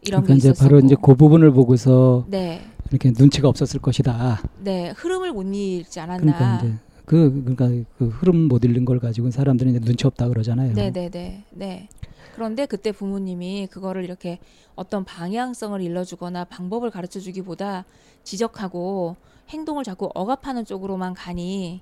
이런 0.03 0.23
그러니까 0.23 0.35
게 0.43 0.51
있었고. 0.51 0.59
바로 0.69 0.79
이제 0.81 0.95
그 1.01 1.15
부분을 1.15 1.53
보고서 1.53 2.25
네. 2.29 2.61
이렇게 2.91 3.13
눈치가 3.17 3.49
없었을 3.49 3.81
것이다. 3.81 4.43
네, 4.61 4.91
흐름을 4.91 5.33
못 5.33 5.43
읽지 5.43 6.01
않았나. 6.01 6.21
그러니까 6.21 6.57
이제 6.57 6.79
그 7.05 7.43
그러니까 7.57 7.89
그 7.99 8.09
흐름 8.09 8.49
못 8.49 8.65
읽는 8.65 8.85
걸 8.85 8.99
가지고 8.99 9.31
사람들은 9.31 9.73
이제 9.73 9.81
눈치 9.81 10.07
없다 10.07 10.29
그러잖아요. 10.29 10.75
네, 10.75 10.91
네, 10.91 11.09
네, 11.09 11.45
네. 11.51 11.89
그런데 12.35 12.67
그때 12.67 12.91
부모님이 12.91 13.69
그거를 13.71 14.05
이렇게 14.05 14.39
어떤 14.75 15.05
방향성을 15.05 15.81
일러주거나 15.81 16.45
방법을 16.45 16.91
가르쳐주기보다 16.91 17.85
지적하고 18.25 19.17
행동을 19.51 19.85
자꾸 19.85 20.11
억압하는 20.15 20.65
쪽으로만 20.65 21.15
가니 21.15 21.81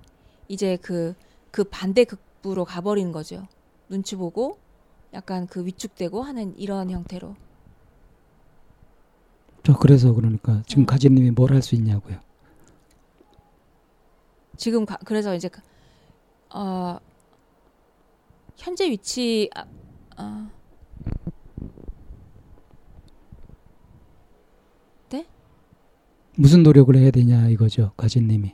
이제 0.49 0.77
그그 0.77 1.65
반대 1.71 2.05
극부로 2.05 2.65
가버리는 2.65 3.13
거죠. 3.13 3.47
눈치 3.89 4.17
보고 4.17 4.59
약간 5.15 5.47
그 5.47 5.65
위축되고 5.65 6.23
하는 6.23 6.55
이런 6.59 6.91
형태로. 6.91 7.35
저 9.63 9.77
그래서 9.79 10.13
그러니까 10.13 10.63
지금 10.67 10.83
음. 10.83 10.87
가지님이 10.87 11.31
뭘 11.33 11.53
할 11.53 11.63
수 11.63 11.75
있냐고요. 11.77 12.19
지금 14.57 14.85
가, 14.85 14.97
그래서 15.05 15.35
이제 15.35 15.49
그, 15.49 15.61
어 16.51 16.99
현재 18.57 18.89
위치 18.91 19.49
아, 19.55 19.65
아, 20.17 20.51
무슨 26.37 26.63
노력을 26.63 26.95
해야 26.97 27.11
되냐 27.11 27.49
이거죠, 27.49 27.93
가지님이. 27.97 28.53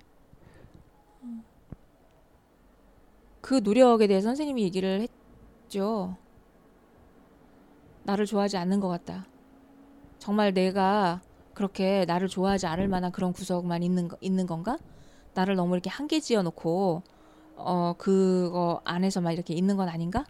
그 3.41 3.61
노력에 3.63 4.07
대해 4.09 4.21
선생님이 4.21 4.63
얘기를 4.65 5.09
했죠. 5.65 6.17
나를 8.03 8.27
좋아하지 8.27 8.57
않는 8.57 8.81
것 8.81 8.89
같다. 8.89 9.27
정말 10.19 10.53
내가 10.53 11.21
그렇게 11.55 12.05
나를 12.07 12.29
좋아하지 12.29 12.67
않을 12.67 12.89
만한 12.89 13.11
그런 13.13 13.33
구석만 13.33 13.83
있는 13.83 14.09
거- 14.09 14.17
있는 14.21 14.47
건가? 14.47 14.79
나를 15.35 15.57
너무 15.57 15.75
이렇게 15.75 15.91
한계 15.91 16.21
지어놓고 16.21 17.03
어 17.57 17.95
그거 17.99 18.81
안에서만 18.85 19.33
이렇게 19.33 19.55
있는 19.55 19.77
건 19.77 19.89
아닌가? 19.89 20.25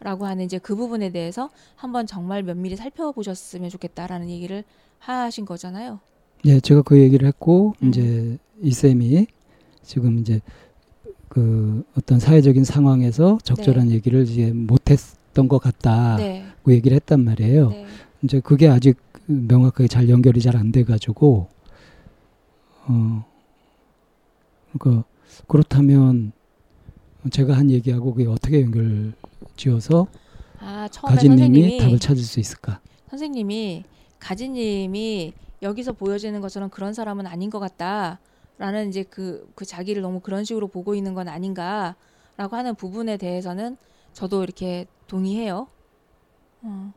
라고 0.00 0.26
하는 0.26 0.44
이제 0.44 0.58
그 0.58 0.74
부분에 0.74 1.10
대해서 1.10 1.50
한번 1.76 2.06
정말 2.06 2.42
면밀히 2.42 2.74
살펴보셨으면 2.76 3.70
좋겠다라는 3.70 4.30
얘기를 4.30 4.64
하신 4.98 5.44
거잖아요. 5.44 6.00
예, 6.44 6.58
제가 6.58 6.82
그 6.82 6.98
얘기를 7.00 7.26
했고 7.28 7.74
음. 7.82 7.88
이제 7.88 8.38
이 8.60 8.72
쌤이 8.72 9.26
지금 9.82 10.18
이제 10.18 10.40
그 11.28 11.84
어떤 11.96 12.18
사회적인 12.18 12.64
상황에서 12.64 13.38
적절한 13.44 13.90
얘기를 13.90 14.22
이제 14.22 14.52
못했던 14.52 15.48
것 15.48 15.58
같다고 15.58 16.16
네. 16.22 16.44
얘기를 16.68 16.94
했단 16.96 17.24
말이에요. 17.24 17.68
네. 17.70 17.86
이제 18.22 18.40
그게 18.40 18.68
아직 18.68 18.98
명확하게 19.26 19.88
잘 19.88 20.08
연결이 20.08 20.40
잘 20.40 20.56
안 20.56 20.72
돼가지고 20.72 21.48
어 22.86 23.24
그러니까 24.72 25.04
그렇다면 25.48 26.32
제가 27.30 27.56
한 27.56 27.70
얘기하고 27.70 28.14
그게 28.14 28.28
어떻게 28.28 28.62
연결 28.62 29.12
지어서 29.56 30.06
아 30.58 30.88
선생님이 30.92 31.78
답을 31.78 31.98
찾을 31.98 32.22
수 32.22 32.40
있을까? 32.40 32.80
선생님이 33.10 33.84
가지님이 34.18 35.32
여기서 35.62 35.92
보여지는 35.92 36.40
것처럼 36.40 36.70
그런 36.70 36.92
사람은 36.94 37.26
아닌 37.26 37.50
것 37.50 37.60
같다라는 37.60 38.88
이제 38.88 39.04
그, 39.04 39.48
그 39.54 39.64
자기를 39.64 40.02
너무 40.02 40.20
그런 40.20 40.44
식으로 40.44 40.68
보고 40.68 40.94
있는 40.94 41.14
건 41.14 41.28
아닌가라고 41.28 42.56
하는 42.56 42.74
부분에 42.74 43.16
대해서는 43.16 43.76
저도 44.12 44.42
이렇게 44.42 44.86
동의해요. 45.06 45.68
어. 46.62 46.92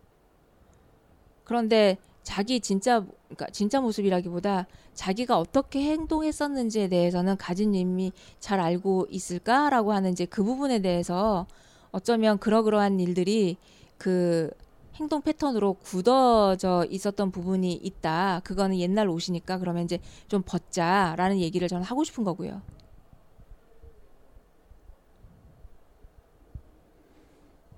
그런데 1.45 1.97
자기 2.23 2.59
진짜 2.59 3.05
그러니까 3.29 3.47
진짜 3.51 3.79
모습이라기보다 3.79 4.67
자기가 4.93 5.39
어떻게 5.39 5.83
행동했었는지에 5.83 6.89
대해서는 6.89 7.37
가지님이 7.37 8.11
잘 8.39 8.59
알고 8.59 9.07
있을까라고 9.09 9.93
하는 9.93 10.11
이제 10.11 10.25
그 10.25 10.43
부분에 10.43 10.79
대해서 10.79 11.47
어쩌면 11.91 12.37
그러그러한 12.39 12.99
일들이 12.99 13.57
그 13.97 14.49
행동 14.95 15.21
패턴으로 15.21 15.73
굳어져 15.75 16.85
있었던 16.89 17.31
부분이 17.31 17.73
있다. 17.73 18.41
그거는 18.43 18.77
옛날 18.79 19.09
옷이니까 19.09 19.59
그러면 19.59 19.83
이제 19.83 19.99
좀 20.27 20.41
벗자라는 20.45 21.39
얘기를 21.39 21.67
저는 21.67 21.83
하고 21.83 22.03
싶은 22.03 22.23
거고요. 22.23 22.61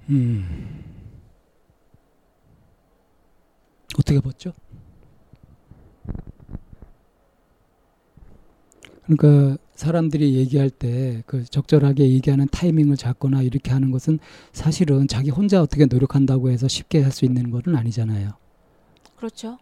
음. 0.10 0.77
어떻게 4.00 4.20
벗죠? 4.20 4.54
그러니까 9.08 9.58
사람들이 9.76 10.36
얘기할 10.36 10.70
때 10.70 11.24
그 11.26 11.44
적절하게 11.46 12.10
얘기하는 12.12 12.48
타이밍을 12.52 12.98
잡거나 12.98 13.42
이렇게 13.42 13.72
하는 13.72 13.92
것은 13.92 14.20
사실은 14.52 15.08
자기 15.08 15.30
혼자 15.30 15.62
어떻게 15.62 15.86
노력한다고 15.86 16.50
해서 16.50 16.68
쉽게 16.68 17.02
할 17.04 17.12
수 17.12 17.26
있는 17.26 17.50
것은 17.52 17.76
아니잖아요. 17.76 18.32
그렇죠. 19.16 19.58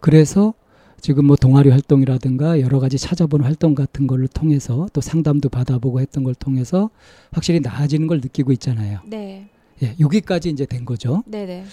그래서 0.00 0.54
지금 1.00 1.26
뭐 1.26 1.36
동아리 1.36 1.70
활동이라든가 1.70 2.60
여러 2.60 2.80
가지 2.80 2.98
찾아보는 2.98 3.44
활동 3.44 3.74
같은 3.74 4.06
거를 4.06 4.28
통해서 4.28 4.88
또 4.92 5.00
상담도 5.00 5.48
받아보고 5.50 6.00
했던 6.00 6.24
걸 6.24 6.34
통해서 6.34 6.90
확실히 7.32 7.60
나아지는 7.60 8.06
걸 8.06 8.18
느끼고 8.20 8.52
있잖아요. 8.52 9.00
네. 9.06 9.48
예, 9.82 9.94
여기까지 10.00 10.48
이제 10.48 10.64
된 10.64 10.84
거죠. 10.84 11.22
네네. 11.26 11.64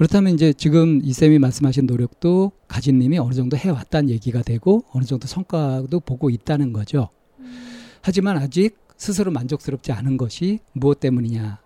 그렇다면 0.00 0.32
이제 0.32 0.54
지금 0.54 1.02
이쌤이 1.04 1.38
말씀하신 1.38 1.84
노력도 1.84 2.52
가진님이 2.68 3.18
어느 3.18 3.34
정도 3.34 3.58
해왔다는 3.58 4.08
얘기가 4.08 4.40
되고 4.40 4.82
어느 4.92 5.04
정도 5.04 5.26
성과도 5.26 6.00
보고 6.00 6.30
있다는 6.30 6.72
거죠. 6.72 7.10
음, 7.38 7.52
하지만 8.00 8.38
아직 8.38 8.78
스스로 8.96 9.30
만족스럽지 9.30 9.92
않은 9.92 10.16
것이 10.16 10.60
무엇 10.72 11.00
때문이냐 11.00 11.60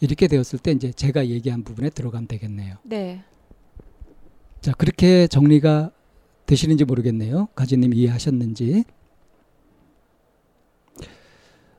이렇게 0.00 0.26
되었을 0.28 0.58
때 0.58 0.72
이제 0.72 0.92
제가 0.92 1.28
얘기한 1.28 1.64
부분에 1.64 1.88
들어가면 1.88 2.28
되겠네요. 2.28 2.76
네. 2.82 3.24
자 4.60 4.72
그렇게 4.72 5.26
정리가 5.26 5.90
되시는지 6.44 6.84
모르겠네요. 6.84 7.48
가진님 7.54 7.94
이해하셨는지. 7.94 8.84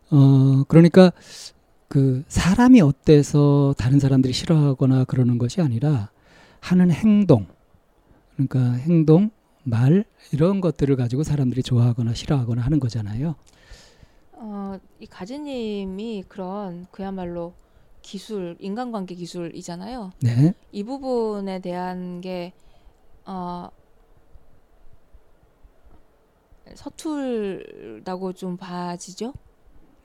어 0.10 0.64
그러니까 0.68 1.12
그 1.88 2.24
사람이 2.30 2.82
어 2.82 2.94
때서 3.10 3.74
다른 3.76 4.00
사람들이 4.00 4.34
싫어하거나 4.34 5.06
그러는 5.06 5.40
것이 5.40 5.62
아니라 5.62 6.12
하는 6.60 6.92
행동 6.92 7.48
그러니까 8.34 8.74
행동 8.74 9.32
말 9.64 10.06
이런 10.32 10.62
것들을 10.62 10.96
가지고 10.96 11.24
사람들이 11.24 11.64
좋아하거나 11.64 12.14
싫어하거나 12.14 12.62
하는 12.62 12.80
거잖아요. 12.80 13.34
어, 14.34 14.78
이 15.00 15.08
가지님이 15.08 16.26
그런 16.28 16.86
그야말로 16.92 17.54
기술, 18.04 18.56
인간관계 18.60 19.16
기술이잖아요. 19.16 20.12
네. 20.22 20.54
이 20.72 20.84
부분에 20.84 21.62
대한 21.62 22.22
게 22.22 22.54
어, 23.26 23.70
서툴다고 26.76 28.34
좀 28.34 28.56
봐지죠. 28.56 29.34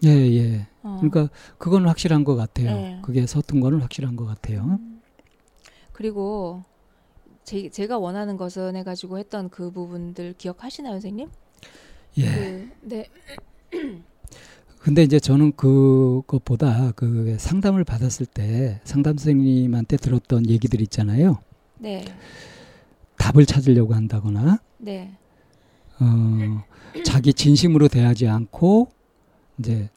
예, 0.04 0.08
예. 0.08 0.73
어. 1.06 1.10
그러니까 1.10 1.34
그건 1.58 1.86
확실한 1.86 2.24
것 2.24 2.36
같아요. 2.36 2.70
네. 2.70 2.98
그게 3.02 3.26
서툰 3.26 3.60
거는 3.60 3.80
확실한 3.80 4.16
것 4.16 4.24
같아요. 4.24 4.78
음. 4.80 5.00
그리고 5.92 6.62
제, 7.44 7.68
제가 7.68 7.98
원하는 7.98 8.36
것은 8.36 8.74
해가지고 8.76 9.18
했던 9.18 9.48
그 9.50 9.70
부분들 9.70 10.34
기억하시나요, 10.38 10.94
선생님? 10.94 11.28
예. 12.18 12.24
그, 12.24 12.70
네. 12.82 13.08
근데 14.80 15.02
이제 15.02 15.18
저는 15.18 15.52
그것보다 15.52 16.92
그 16.92 17.36
상담을 17.38 17.84
받았을 17.84 18.26
때 18.26 18.80
상담 18.84 19.16
선생님한테 19.16 19.96
들었던 19.96 20.48
얘기들 20.48 20.82
있잖아요. 20.82 21.38
네. 21.78 22.04
답을 23.16 23.46
찾으려고 23.46 23.94
한다거나 23.94 24.58
네. 24.78 25.16
어, 26.00 26.64
자기 27.04 27.32
진심으로 27.32 27.88
대하지 27.88 28.28
않고 28.28 28.88
이제 29.58 29.88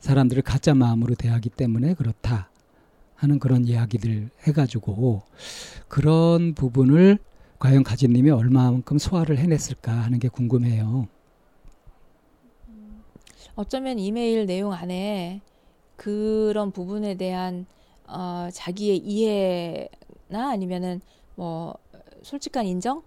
사람들을 0.00 0.42
가짜 0.42 0.74
마음으로 0.74 1.14
대하기 1.14 1.50
때문에 1.50 1.94
그렇다 1.94 2.50
하는 3.14 3.38
그런 3.38 3.66
이야기들 3.66 4.30
해가지고 4.46 5.22
그런 5.88 6.54
부분을 6.54 7.18
과연 7.58 7.82
가진님이 7.82 8.30
얼마만큼 8.30 8.98
소화를 8.98 9.38
해냈을까 9.38 9.92
하는 9.92 10.20
게 10.20 10.28
궁금해요. 10.28 11.08
어쩌면 13.56 13.98
이메일 13.98 14.46
내용 14.46 14.72
안에 14.72 15.40
그런 15.96 16.70
부분에 16.70 17.16
대한 17.16 17.66
어, 18.06 18.48
자기의 18.52 18.98
이해나 18.98 20.50
아니면은 20.50 21.00
뭐 21.34 21.74
솔직한 22.22 22.66
인정 22.66 23.02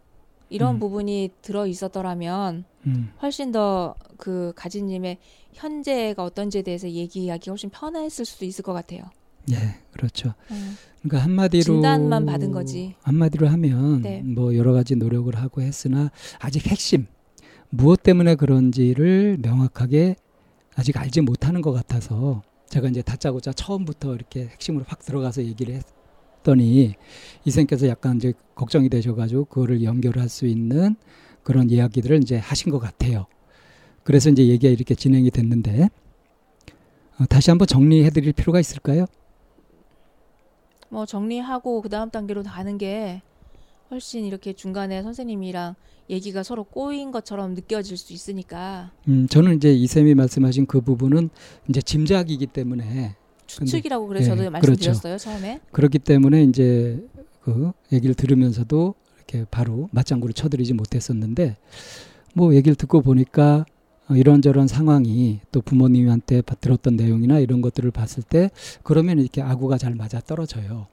이런 0.52 0.76
음. 0.76 0.80
부분이 0.80 1.32
들어 1.42 1.66
있었더라면 1.66 2.66
음, 2.86 3.12
훨씬 3.22 3.52
더 3.52 3.96
그 4.22 4.54
가지님의 4.56 5.18
현재가 5.54 6.24
어떤지에 6.24 6.62
대해서 6.62 6.88
얘기하기 6.88 7.50
훨씬 7.50 7.72
편했을 7.72 8.24
수도 8.24 8.46
있을 8.46 8.64
것 8.64 8.72
같아요. 8.72 9.02
예, 9.52 9.56
그렇죠. 9.92 10.36
음. 10.52 10.78
그러니까 11.02 11.26
한마디로 11.26 11.64
진단만 11.64 12.28
받은 12.28 12.52
거지. 12.52 12.94
한마디로 13.02 13.48
하면 13.48 14.04
네. 14.04 14.22
뭐 14.22 14.56
여러 14.56 14.72
가지 14.74 14.96
노력을 14.96 15.36
하고 15.36 15.64
했으나 15.64 16.12
아직 16.38 16.68
핵심 16.68 17.08
무엇 17.70 18.04
때문에 18.04 18.36
그런지를 18.36 19.40
명확하게 19.42 20.16
아직 20.76 20.96
알지 20.98 21.22
못하는 21.22 21.62
것 21.62 21.72
같아서 21.72 22.44
제가 22.70 22.88
이제 22.90 23.02
다짜고짜 23.02 23.54
처음부터 23.54 24.14
이렇게 24.14 24.46
핵심으로 24.50 24.86
확 24.88 25.00
들어가서 25.00 25.44
얘기를 25.44 25.74
했 25.74 25.84
더니 26.44 26.96
이생께서 27.46 27.88
약간 27.88 28.18
이제 28.18 28.34
걱정이 28.56 28.90
되셔가지고 28.90 29.46
그거를 29.46 29.84
연결할 29.84 30.30
수 30.30 30.46
있는 30.46 30.96
그런 31.44 31.70
이야기들을 31.70 32.22
이제 32.22 32.38
하신 32.38 32.72
것 32.72 32.80
같아요. 32.80 33.26
그래서 34.04 34.30
이제 34.30 34.48
얘기가 34.48 34.72
이렇게 34.72 34.96
진행이 34.96 35.32
됐는데 35.32 35.90
어, 37.20 37.26
다시 37.30 37.52
한번 37.52 37.68
정리해드릴 37.68 38.34
필요가 38.34 38.60
있을까요? 38.60 39.06
뭐 40.90 41.06
정리하고 41.06 41.82
그 41.82 41.90
다음 41.90 42.10
단계로 42.10 42.44
가는 42.44 42.78
게 42.78 43.22
훨씬 43.92 44.26
이렇게 44.26 44.54
중간에 44.54 45.04
선생님이랑 45.04 45.76
얘기가 46.10 46.44
서로 46.44 46.64
꼬인 46.64 47.12
것처럼 47.12 47.54
느껴질 47.54 47.98
수 47.98 48.14
있으니까 48.14 48.92
음, 49.08 49.28
저는 49.28 49.56
이제 49.56 49.72
이쌤이 49.74 50.16
말씀하신 50.16 50.66
그 50.66 50.82
부분은 50.82 51.30
이제 51.70 51.82
짐작이기 51.82 52.48
때문에 52.48 53.16
추측이라고 53.60 54.08
그래서 54.08 54.26
예, 54.26 54.30
저도 54.30 54.38
그렇죠. 54.38 54.52
말씀드렸어요 54.52 55.18
처음에. 55.18 55.60
그렇기 55.72 56.00
때문에 56.00 56.44
이제 56.44 57.06
그 57.42 57.72
얘기를 57.92 58.16
들으면서도 58.16 58.96
이렇게 59.18 59.46
바로 59.52 59.90
맞장구를 59.92 60.34
쳐드리지 60.34 60.74
못했었는데 60.74 61.58
뭐 62.34 62.54
얘기를 62.56 62.76
듣고 62.76 63.02
보니까 63.02 63.66
어, 64.10 64.16
이런저런 64.16 64.68
상황이 64.68 65.40
또 65.52 65.62
부모님한테 65.62 66.42
바- 66.42 66.56
들었던 66.56 66.96
내용이나 66.96 67.40
이런 67.40 67.62
것들을 67.62 67.90
봤을 67.92 68.24
때 68.24 68.50
그러면 68.84 69.20
이렇게 69.20 69.42
아구가 69.42 69.78
잘 69.78 69.96
맞아 69.96 70.20
떨어져요. 70.22 70.88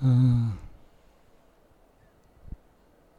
어, 0.00 0.52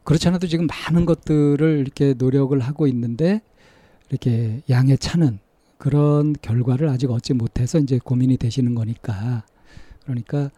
그렇지 0.04 0.28
않아도 0.28 0.46
지금 0.46 0.66
많은 0.66 1.06
것들을 1.06 1.78
이렇게 1.80 2.14
노력을 2.14 2.58
하고 2.60 2.86
있는데 2.86 3.40
이렇게 4.10 4.60
양에 4.68 4.96
차는 4.96 5.38
그런 5.84 6.32
결과를 6.40 6.88
아직 6.88 7.10
얻지 7.10 7.34
못해서 7.34 7.78
이제 7.78 7.98
고민이 8.02 8.38
되시는 8.38 8.74
거니까 8.74 9.44
그러니까 10.04 10.50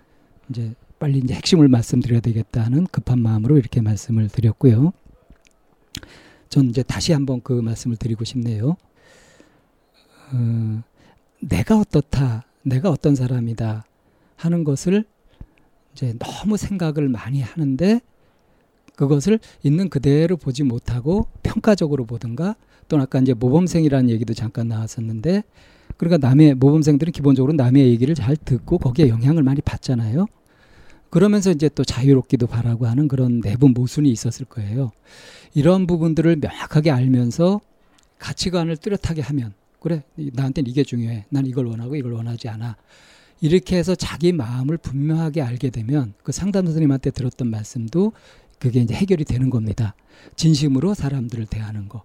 이제 0.48 0.72
빨리 1.00 1.18
이제 1.18 1.34
핵심을 1.34 1.66
말씀드려야 1.66 2.20
되겠다는 2.20 2.86
급한 2.92 3.18
마음으로 3.18 3.58
이렇게 3.58 3.80
말씀을 3.80 4.28
드렸고요. 4.28 4.92
전 6.48 6.66
이제 6.66 6.84
다시 6.84 7.12
한번 7.12 7.40
그 7.42 7.52
말씀을 7.52 7.96
드리고 7.96 8.22
싶네요. 8.22 8.76
어, 10.32 10.82
내가 11.40 11.76
어떻다, 11.76 12.44
내가 12.62 12.90
어떤 12.90 13.16
사람이다 13.16 13.84
하는 14.36 14.62
것을 14.62 15.04
이제 15.92 16.14
너무 16.20 16.56
생각을 16.56 17.08
많이 17.08 17.42
하는데 17.42 18.00
그것을 18.96 19.38
있는 19.62 19.88
그대로 19.88 20.36
보지 20.36 20.64
못하고 20.64 21.28
평가적으로 21.42 22.06
보든가 22.06 22.56
또는 22.88 23.04
아까 23.04 23.20
이제 23.20 23.34
모범생이라는 23.34 24.10
얘기도 24.10 24.34
잠깐 24.34 24.68
나왔었는데 24.68 25.44
그러니까 25.96 26.26
남의 26.26 26.54
모범생들은 26.54 27.12
기본적으로 27.12 27.52
남의 27.52 27.86
얘기를 27.86 28.14
잘 28.14 28.36
듣고 28.36 28.78
거기에 28.78 29.08
영향을 29.08 29.42
많이 29.42 29.60
받잖아요. 29.60 30.26
그러면서 31.10 31.50
이제 31.50 31.68
또 31.68 31.84
자유롭기도 31.84 32.46
바라고 32.46 32.86
하는 32.86 33.08
그런 33.08 33.40
내부 33.40 33.68
모순이 33.68 34.10
있었을 34.10 34.44
거예요. 34.46 34.90
이런 35.54 35.86
부분들을 35.86 36.36
명확하게 36.36 36.90
알면서 36.90 37.60
가치관을 38.18 38.76
뚜렷하게 38.76 39.22
하면 39.22 39.54
그래 39.80 40.02
나한테는 40.16 40.68
이게 40.68 40.82
중요해. 40.82 41.26
난 41.28 41.46
이걸 41.46 41.66
원하고 41.66 41.96
이걸 41.96 42.12
원하지 42.12 42.48
않아. 42.48 42.76
이렇게 43.40 43.76
해서 43.76 43.94
자기 43.94 44.32
마음을 44.32 44.78
분명하게 44.78 45.42
알게 45.42 45.70
되면 45.70 46.14
그 46.22 46.32
상담 46.32 46.64
선생님한테 46.66 47.10
들었던 47.10 47.50
말씀도 47.50 48.12
그게 48.58 48.80
이제 48.80 48.94
해결이 48.94 49.24
되는 49.24 49.50
겁니다. 49.50 49.94
진심으로 50.36 50.94
사람들을 50.94 51.46
대하는 51.46 51.88
거. 51.88 52.02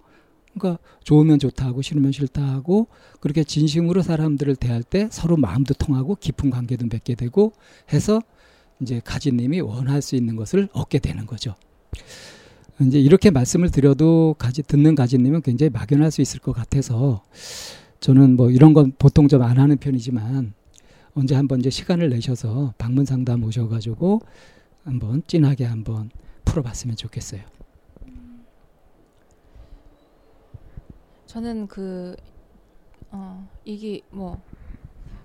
그러니까 0.54 0.84
좋으면 1.04 1.40
좋다 1.40 1.66
하고 1.66 1.82
싫으면 1.82 2.12
싫다 2.12 2.42
하고 2.42 2.88
그렇게 3.22 3.44
진심으로 3.44 4.02
사람들을 4.02 4.58
대할 4.58 4.84
때 4.84 5.08
서로 5.12 5.38
마음도 5.38 5.74
통하고 5.74 6.16
깊은 6.16 6.50
관계도 6.50 6.88
맺게 6.92 7.16
되고 7.16 7.54
해서 7.94 8.22
이제 8.82 9.00
가지님이 9.04 9.62
원할 9.62 10.02
수 10.02 10.16
있는 10.16 10.36
것을 10.36 10.68
얻게 10.74 11.00
되는 11.00 11.26
거죠. 11.26 11.56
이제 12.82 13.00
이렇게 13.00 13.30
말씀을 13.30 13.70
드려도 13.70 14.36
가지 14.40 14.64
듣는 14.64 14.96
가지님은 14.96 15.42
굉장히 15.44 15.70
막연할 15.70 16.12
수 16.12 16.22
있을 16.22 16.40
것 16.40 16.52
같아서 16.52 17.24
저는 18.00 18.36
뭐 18.36 18.50
이런 18.50 18.74
건 18.74 18.92
보통 18.98 19.28
좀 19.28 19.44
안 19.44 19.60
하는 19.60 19.78
편이지만 19.78 20.54
언제 21.14 21.36
한번 21.36 21.60
이제 21.60 21.70
시간을 21.70 22.10
내셔서 22.10 22.74
방문 22.78 23.06
상담 23.06 23.44
오셔가지고 23.44 24.22
한번 24.84 25.22
진하게 25.28 25.66
한번 25.66 26.10
풀어봤으면 26.52 26.98
좋겠어요. 26.98 27.42
저는 31.26 31.68
그 31.68 32.16
어, 33.10 33.48
이게 33.64 34.02
뭐 34.10 34.42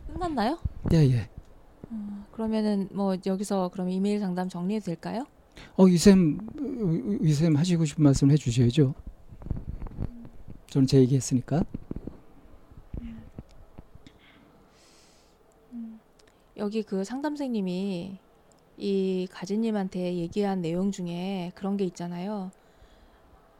끝났나요? 0.06 0.58
예 0.92 0.98
예. 0.98 1.28
어, 1.90 2.26
그러면은 2.30 2.88
뭐 2.92 3.16
여기서 3.26 3.70
그럼 3.70 3.90
이메일 3.90 4.20
상담 4.20 4.48
정리해도 4.48 4.84
될까요? 4.86 5.26
어 5.76 5.88
이쌤 5.88 6.38
이쌤 7.22 7.56
하시고 7.56 7.84
싶은 7.84 8.04
말씀 8.04 8.30
해주셔야죠. 8.30 8.94
저는 10.68 10.86
제 10.86 10.98
얘기했으니까. 10.98 11.64
여기 16.58 16.82
그 16.82 17.04
상담생님이 17.04 18.18
이 18.76 19.26
가지님한테 19.30 20.16
얘기한 20.16 20.60
내용 20.60 20.90
중에 20.92 21.52
그런 21.54 21.76
게 21.76 21.84
있잖아요. 21.84 22.50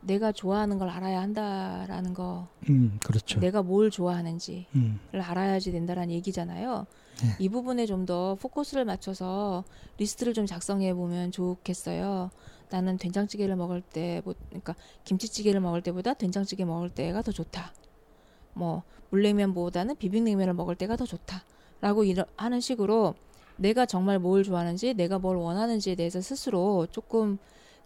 내가 0.03 0.31
좋아하는 0.31 0.79
걸 0.79 0.89
알아야 0.89 1.21
한다라는 1.21 2.15
거. 2.15 2.49
음 2.69 2.99
그렇죠. 3.03 3.41
내가 3.41 3.63
뭘 3.63 3.91
좋아하는지를 3.91 4.67
음, 4.77 5.01
알아야지 5.15 5.73
된다라는 5.73 6.15
얘기잖아요. 6.15 6.87
네. 7.23 7.29
이 7.39 7.49
부분에 7.49 7.87
좀 7.87 8.07
더 8.07 8.37
포커스를 8.37 8.85
맞춰서 8.85 9.65
리스트를 9.99 10.33
좀 10.35 10.47
작성해 10.47 10.95
보면 10.95 11.33
좋겠어요. 11.33 12.31
나는 12.71 12.99
된장찌개를 12.99 13.57
먹을 13.57 13.81
때, 13.81 14.21
뭐, 14.25 14.35
그러니까 14.49 14.75
김치찌개를 15.05 15.61
먹을 15.61 15.83
때보다 15.83 16.15
된장찌개 16.15 16.65
먹을 16.65 16.91
때가 16.91 17.23
더 17.23 17.33
좋다. 17.33 17.73
뭐 18.53 18.83
물냉면보다는 19.11 19.97
비빔냉면을 19.97 20.55
먹을 20.55 20.77
때가 20.77 20.97
더 20.97 21.05
좋다.라고 21.05 22.05
이러, 22.05 22.27
하는 22.37 22.61
식으로 22.61 23.15
내가 23.57 23.87
정말 23.87 24.19
뭘 24.19 24.43
좋아하는지, 24.45 24.95
내가 24.95 25.19
뭘 25.19 25.37
원하는지에 25.37 25.95
대해서 25.95 26.21
스스로 26.21 26.87
조금 26.91 27.39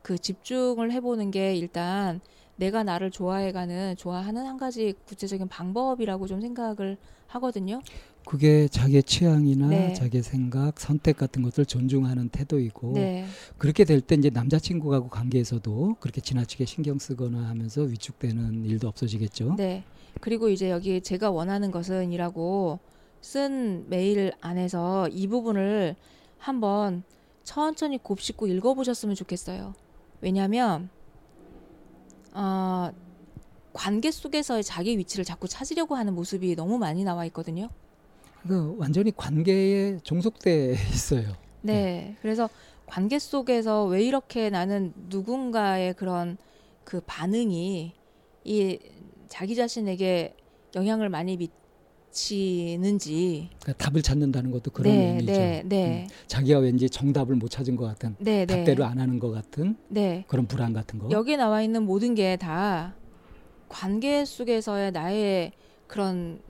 그 0.02 0.18
집중을 0.18 0.92
해보는 0.92 1.30
게 1.30 1.54
일단 1.56 2.20
내가 2.56 2.83
나를 2.83 3.11
좋아해가는 3.11 3.96
좋아하는 3.96 4.46
한 4.46 4.59
가지 4.59 4.94
구체적인 5.06 5.48
방법이라고 5.48 6.26
좀 6.26 6.40
생각을 6.40 6.96
하거든요. 7.28 7.80
그게 8.26 8.68
자기의 8.68 9.02
취향이나 9.04 9.68
네. 9.68 9.92
자기의 9.94 10.22
생각, 10.22 10.78
선택 10.78 11.16
같은 11.16 11.42
것들 11.42 11.64
존중하는 11.64 12.28
태도이고 12.28 12.92
네, 12.92 13.24
그렇게 13.56 13.85
될 13.85 14.00
때 14.02 14.14
이제 14.16 14.28
남자친구하고 14.30 15.09
관계에서도 15.09 15.96
그렇게 16.00 16.20
지나치게 16.20 16.66
신경 16.66 16.98
쓰거나 16.98 17.48
하면서 17.48 17.80
위축되는 17.83 18.64
일도 18.66 18.88
없어지겠죠. 18.88 19.54
네. 19.56 19.85
그리고 20.20 20.50
이제 20.50 20.70
여기 20.70 21.00
제가 21.00 21.30
원하는 21.30 21.70
것은이라고 21.70 22.78
쓴 23.20 23.87
메일 23.88 24.33
안에서 24.40 25.09
이 25.09 25.26
부분을 25.26 25.96
한번 26.38 27.02
천천히 27.44 27.98
곱씹고 27.98 28.46
읽어보셨으면 28.46 29.14
좋겠어요. 29.14 29.74
왜냐하면 30.20 30.88
어, 32.33 32.90
관계 33.72 34.11
속에서의 34.11 34.64
자기 34.64 34.96
위치를 34.98 35.24
자꾸 35.24 35.48
찾으려고 35.48 35.94
하는 35.96 36.14
모습이 36.14 36.56
너무 36.56 36.78
많이 36.78 37.04
나와 37.04 37.24
있거든요. 37.26 37.68
그 38.46 38.74
완전히 38.78 39.12
관계에 39.14 39.98
종속돼 40.02 40.72
있어요. 40.92 41.33
네. 41.62 42.16
그래서 42.22 42.48
관계 42.87 43.18
속에서 43.18 43.85
왜 43.85 44.02
이렇게 44.02 44.50
나는 44.50 44.92
누군가의 45.09 45.94
그런 45.94 46.38
그 46.85 47.00
반응이 47.06 47.92
이 48.44 48.78
자기 49.28 49.54
자신에게 49.54 50.35
영향을 50.74 51.09
많이 51.09 51.37
미 51.37 51.48
치는지. 52.12 53.51
그러니까 53.62 53.85
답을 53.85 54.03
찾는다는 54.03 54.51
것도 54.51 54.70
그런 54.70 54.92
네, 54.94 55.09
의미죠. 55.11 55.33
네, 55.33 55.62
네. 55.66 56.07
음, 56.09 56.14
자기가 56.27 56.59
왠지 56.59 56.88
정답을 56.90 57.37
못 57.37 57.49
찾은 57.51 57.77
것 57.77 57.87
같은 57.87 58.16
네, 58.18 58.44
네. 58.44 58.46
답대로 58.46 58.85
안 58.85 58.99
하는 58.99 59.18
것 59.18 59.31
같은 59.31 59.77
네. 59.88 60.25
그런 60.29 60.46
불안 60.46 60.73
같은 60.73 60.99
거. 60.99 61.11
여기에 61.11 61.37
나와 61.37 61.62
있는 61.62 61.85
모든 61.85 62.14
게 62.14 62.37
다 62.37 62.94
관계 63.68 64.25
속에서의 64.25 64.92
나의 64.92 65.53
그런 65.87 66.40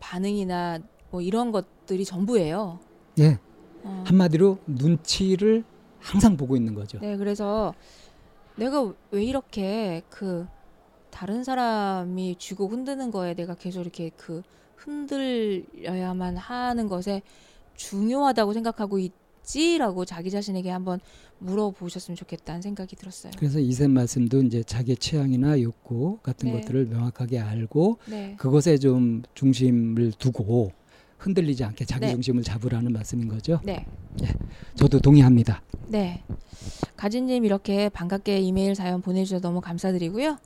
반응이나 0.00 0.78
뭐 1.10 1.20
이런 1.20 1.52
것들이 1.52 2.04
전부예요. 2.04 2.78
예, 3.18 3.38
어. 3.82 4.04
한마디로 4.06 4.58
눈치를 4.66 5.64
항상 5.98 6.36
보고 6.36 6.56
있는 6.56 6.74
거죠. 6.74 6.98
네, 7.00 7.16
그래서 7.16 7.74
내가 8.56 8.92
왜 9.10 9.24
이렇게 9.24 10.02
그 10.10 10.46
다른 11.10 11.44
사람이 11.44 12.36
쥐고 12.38 12.68
흔드는 12.68 13.10
거에 13.10 13.34
내가 13.34 13.54
계속 13.54 13.80
이렇게 13.80 14.10
그 14.16 14.42
흔들려야만 14.76 16.36
하는 16.36 16.88
것에 16.88 17.22
중요하다고 17.74 18.52
생각하고 18.52 18.98
있지라고 18.98 20.04
자기 20.04 20.30
자신에게 20.30 20.70
한번 20.70 21.00
물어보셨으면 21.38 22.16
좋겠다는 22.16 22.62
생각이 22.62 22.96
들었어요. 22.96 23.32
그래서 23.36 23.58
이샘 23.58 23.90
말씀도 23.90 24.42
이제 24.42 24.62
자기의 24.62 24.96
취향이나 24.96 25.60
욕구 25.60 26.18
같은 26.22 26.50
네. 26.50 26.60
것들을 26.60 26.86
명확하게 26.86 27.38
알고 27.40 27.98
네. 28.06 28.34
그것에 28.38 28.78
좀 28.78 29.22
중심을 29.34 30.12
두고 30.12 30.72
흔들리지 31.18 31.64
않게 31.64 31.84
자기 31.84 32.06
네. 32.06 32.12
중심을 32.12 32.42
잡으라는 32.42 32.92
말씀인 32.92 33.28
거죠. 33.28 33.60
네. 33.64 33.84
저도 34.74 35.00
동의합니다. 35.00 35.62
네. 35.88 36.22
가진님 36.96 37.44
이렇게 37.44 37.88
반갑게 37.88 38.40
이메일 38.40 38.74
사연 38.74 39.02
보내주셔서 39.02 39.40
너무 39.40 39.60
감사드리고요. 39.60 40.38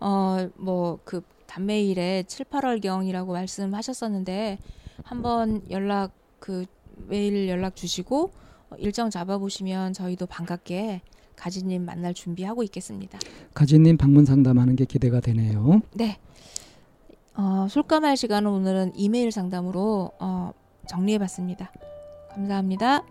어, 0.00 0.48
뭐, 0.56 0.98
그, 1.04 1.22
단메일에 1.52 2.22
7, 2.26 2.46
8월경이라고 2.46 3.30
말씀하셨었는데, 3.30 4.58
한번 5.04 5.60
연락, 5.70 6.12
그, 6.38 6.64
메일 7.08 7.46
연락 7.48 7.76
주시고, 7.76 8.30
어, 8.70 8.76
일정 8.78 9.10
잡아보시면 9.10 9.92
저희도 9.92 10.26
반갑게 10.26 11.02
가진님 11.36 11.84
만날 11.84 12.14
준비하고 12.14 12.62
있겠습니다. 12.62 13.18
가지님 13.52 13.98
방문 13.98 14.24
상담하는 14.24 14.76
게 14.76 14.86
기대가 14.86 15.20
되네요. 15.20 15.82
네. 15.92 16.18
어, 17.34 17.66
솔까말 17.68 18.16
시간은 18.16 18.50
오늘은 18.50 18.92
이메일 18.94 19.30
상담으로, 19.30 20.12
어, 20.20 20.52
정리해봤습니다. 20.88 21.70
감사합니다. 22.30 23.04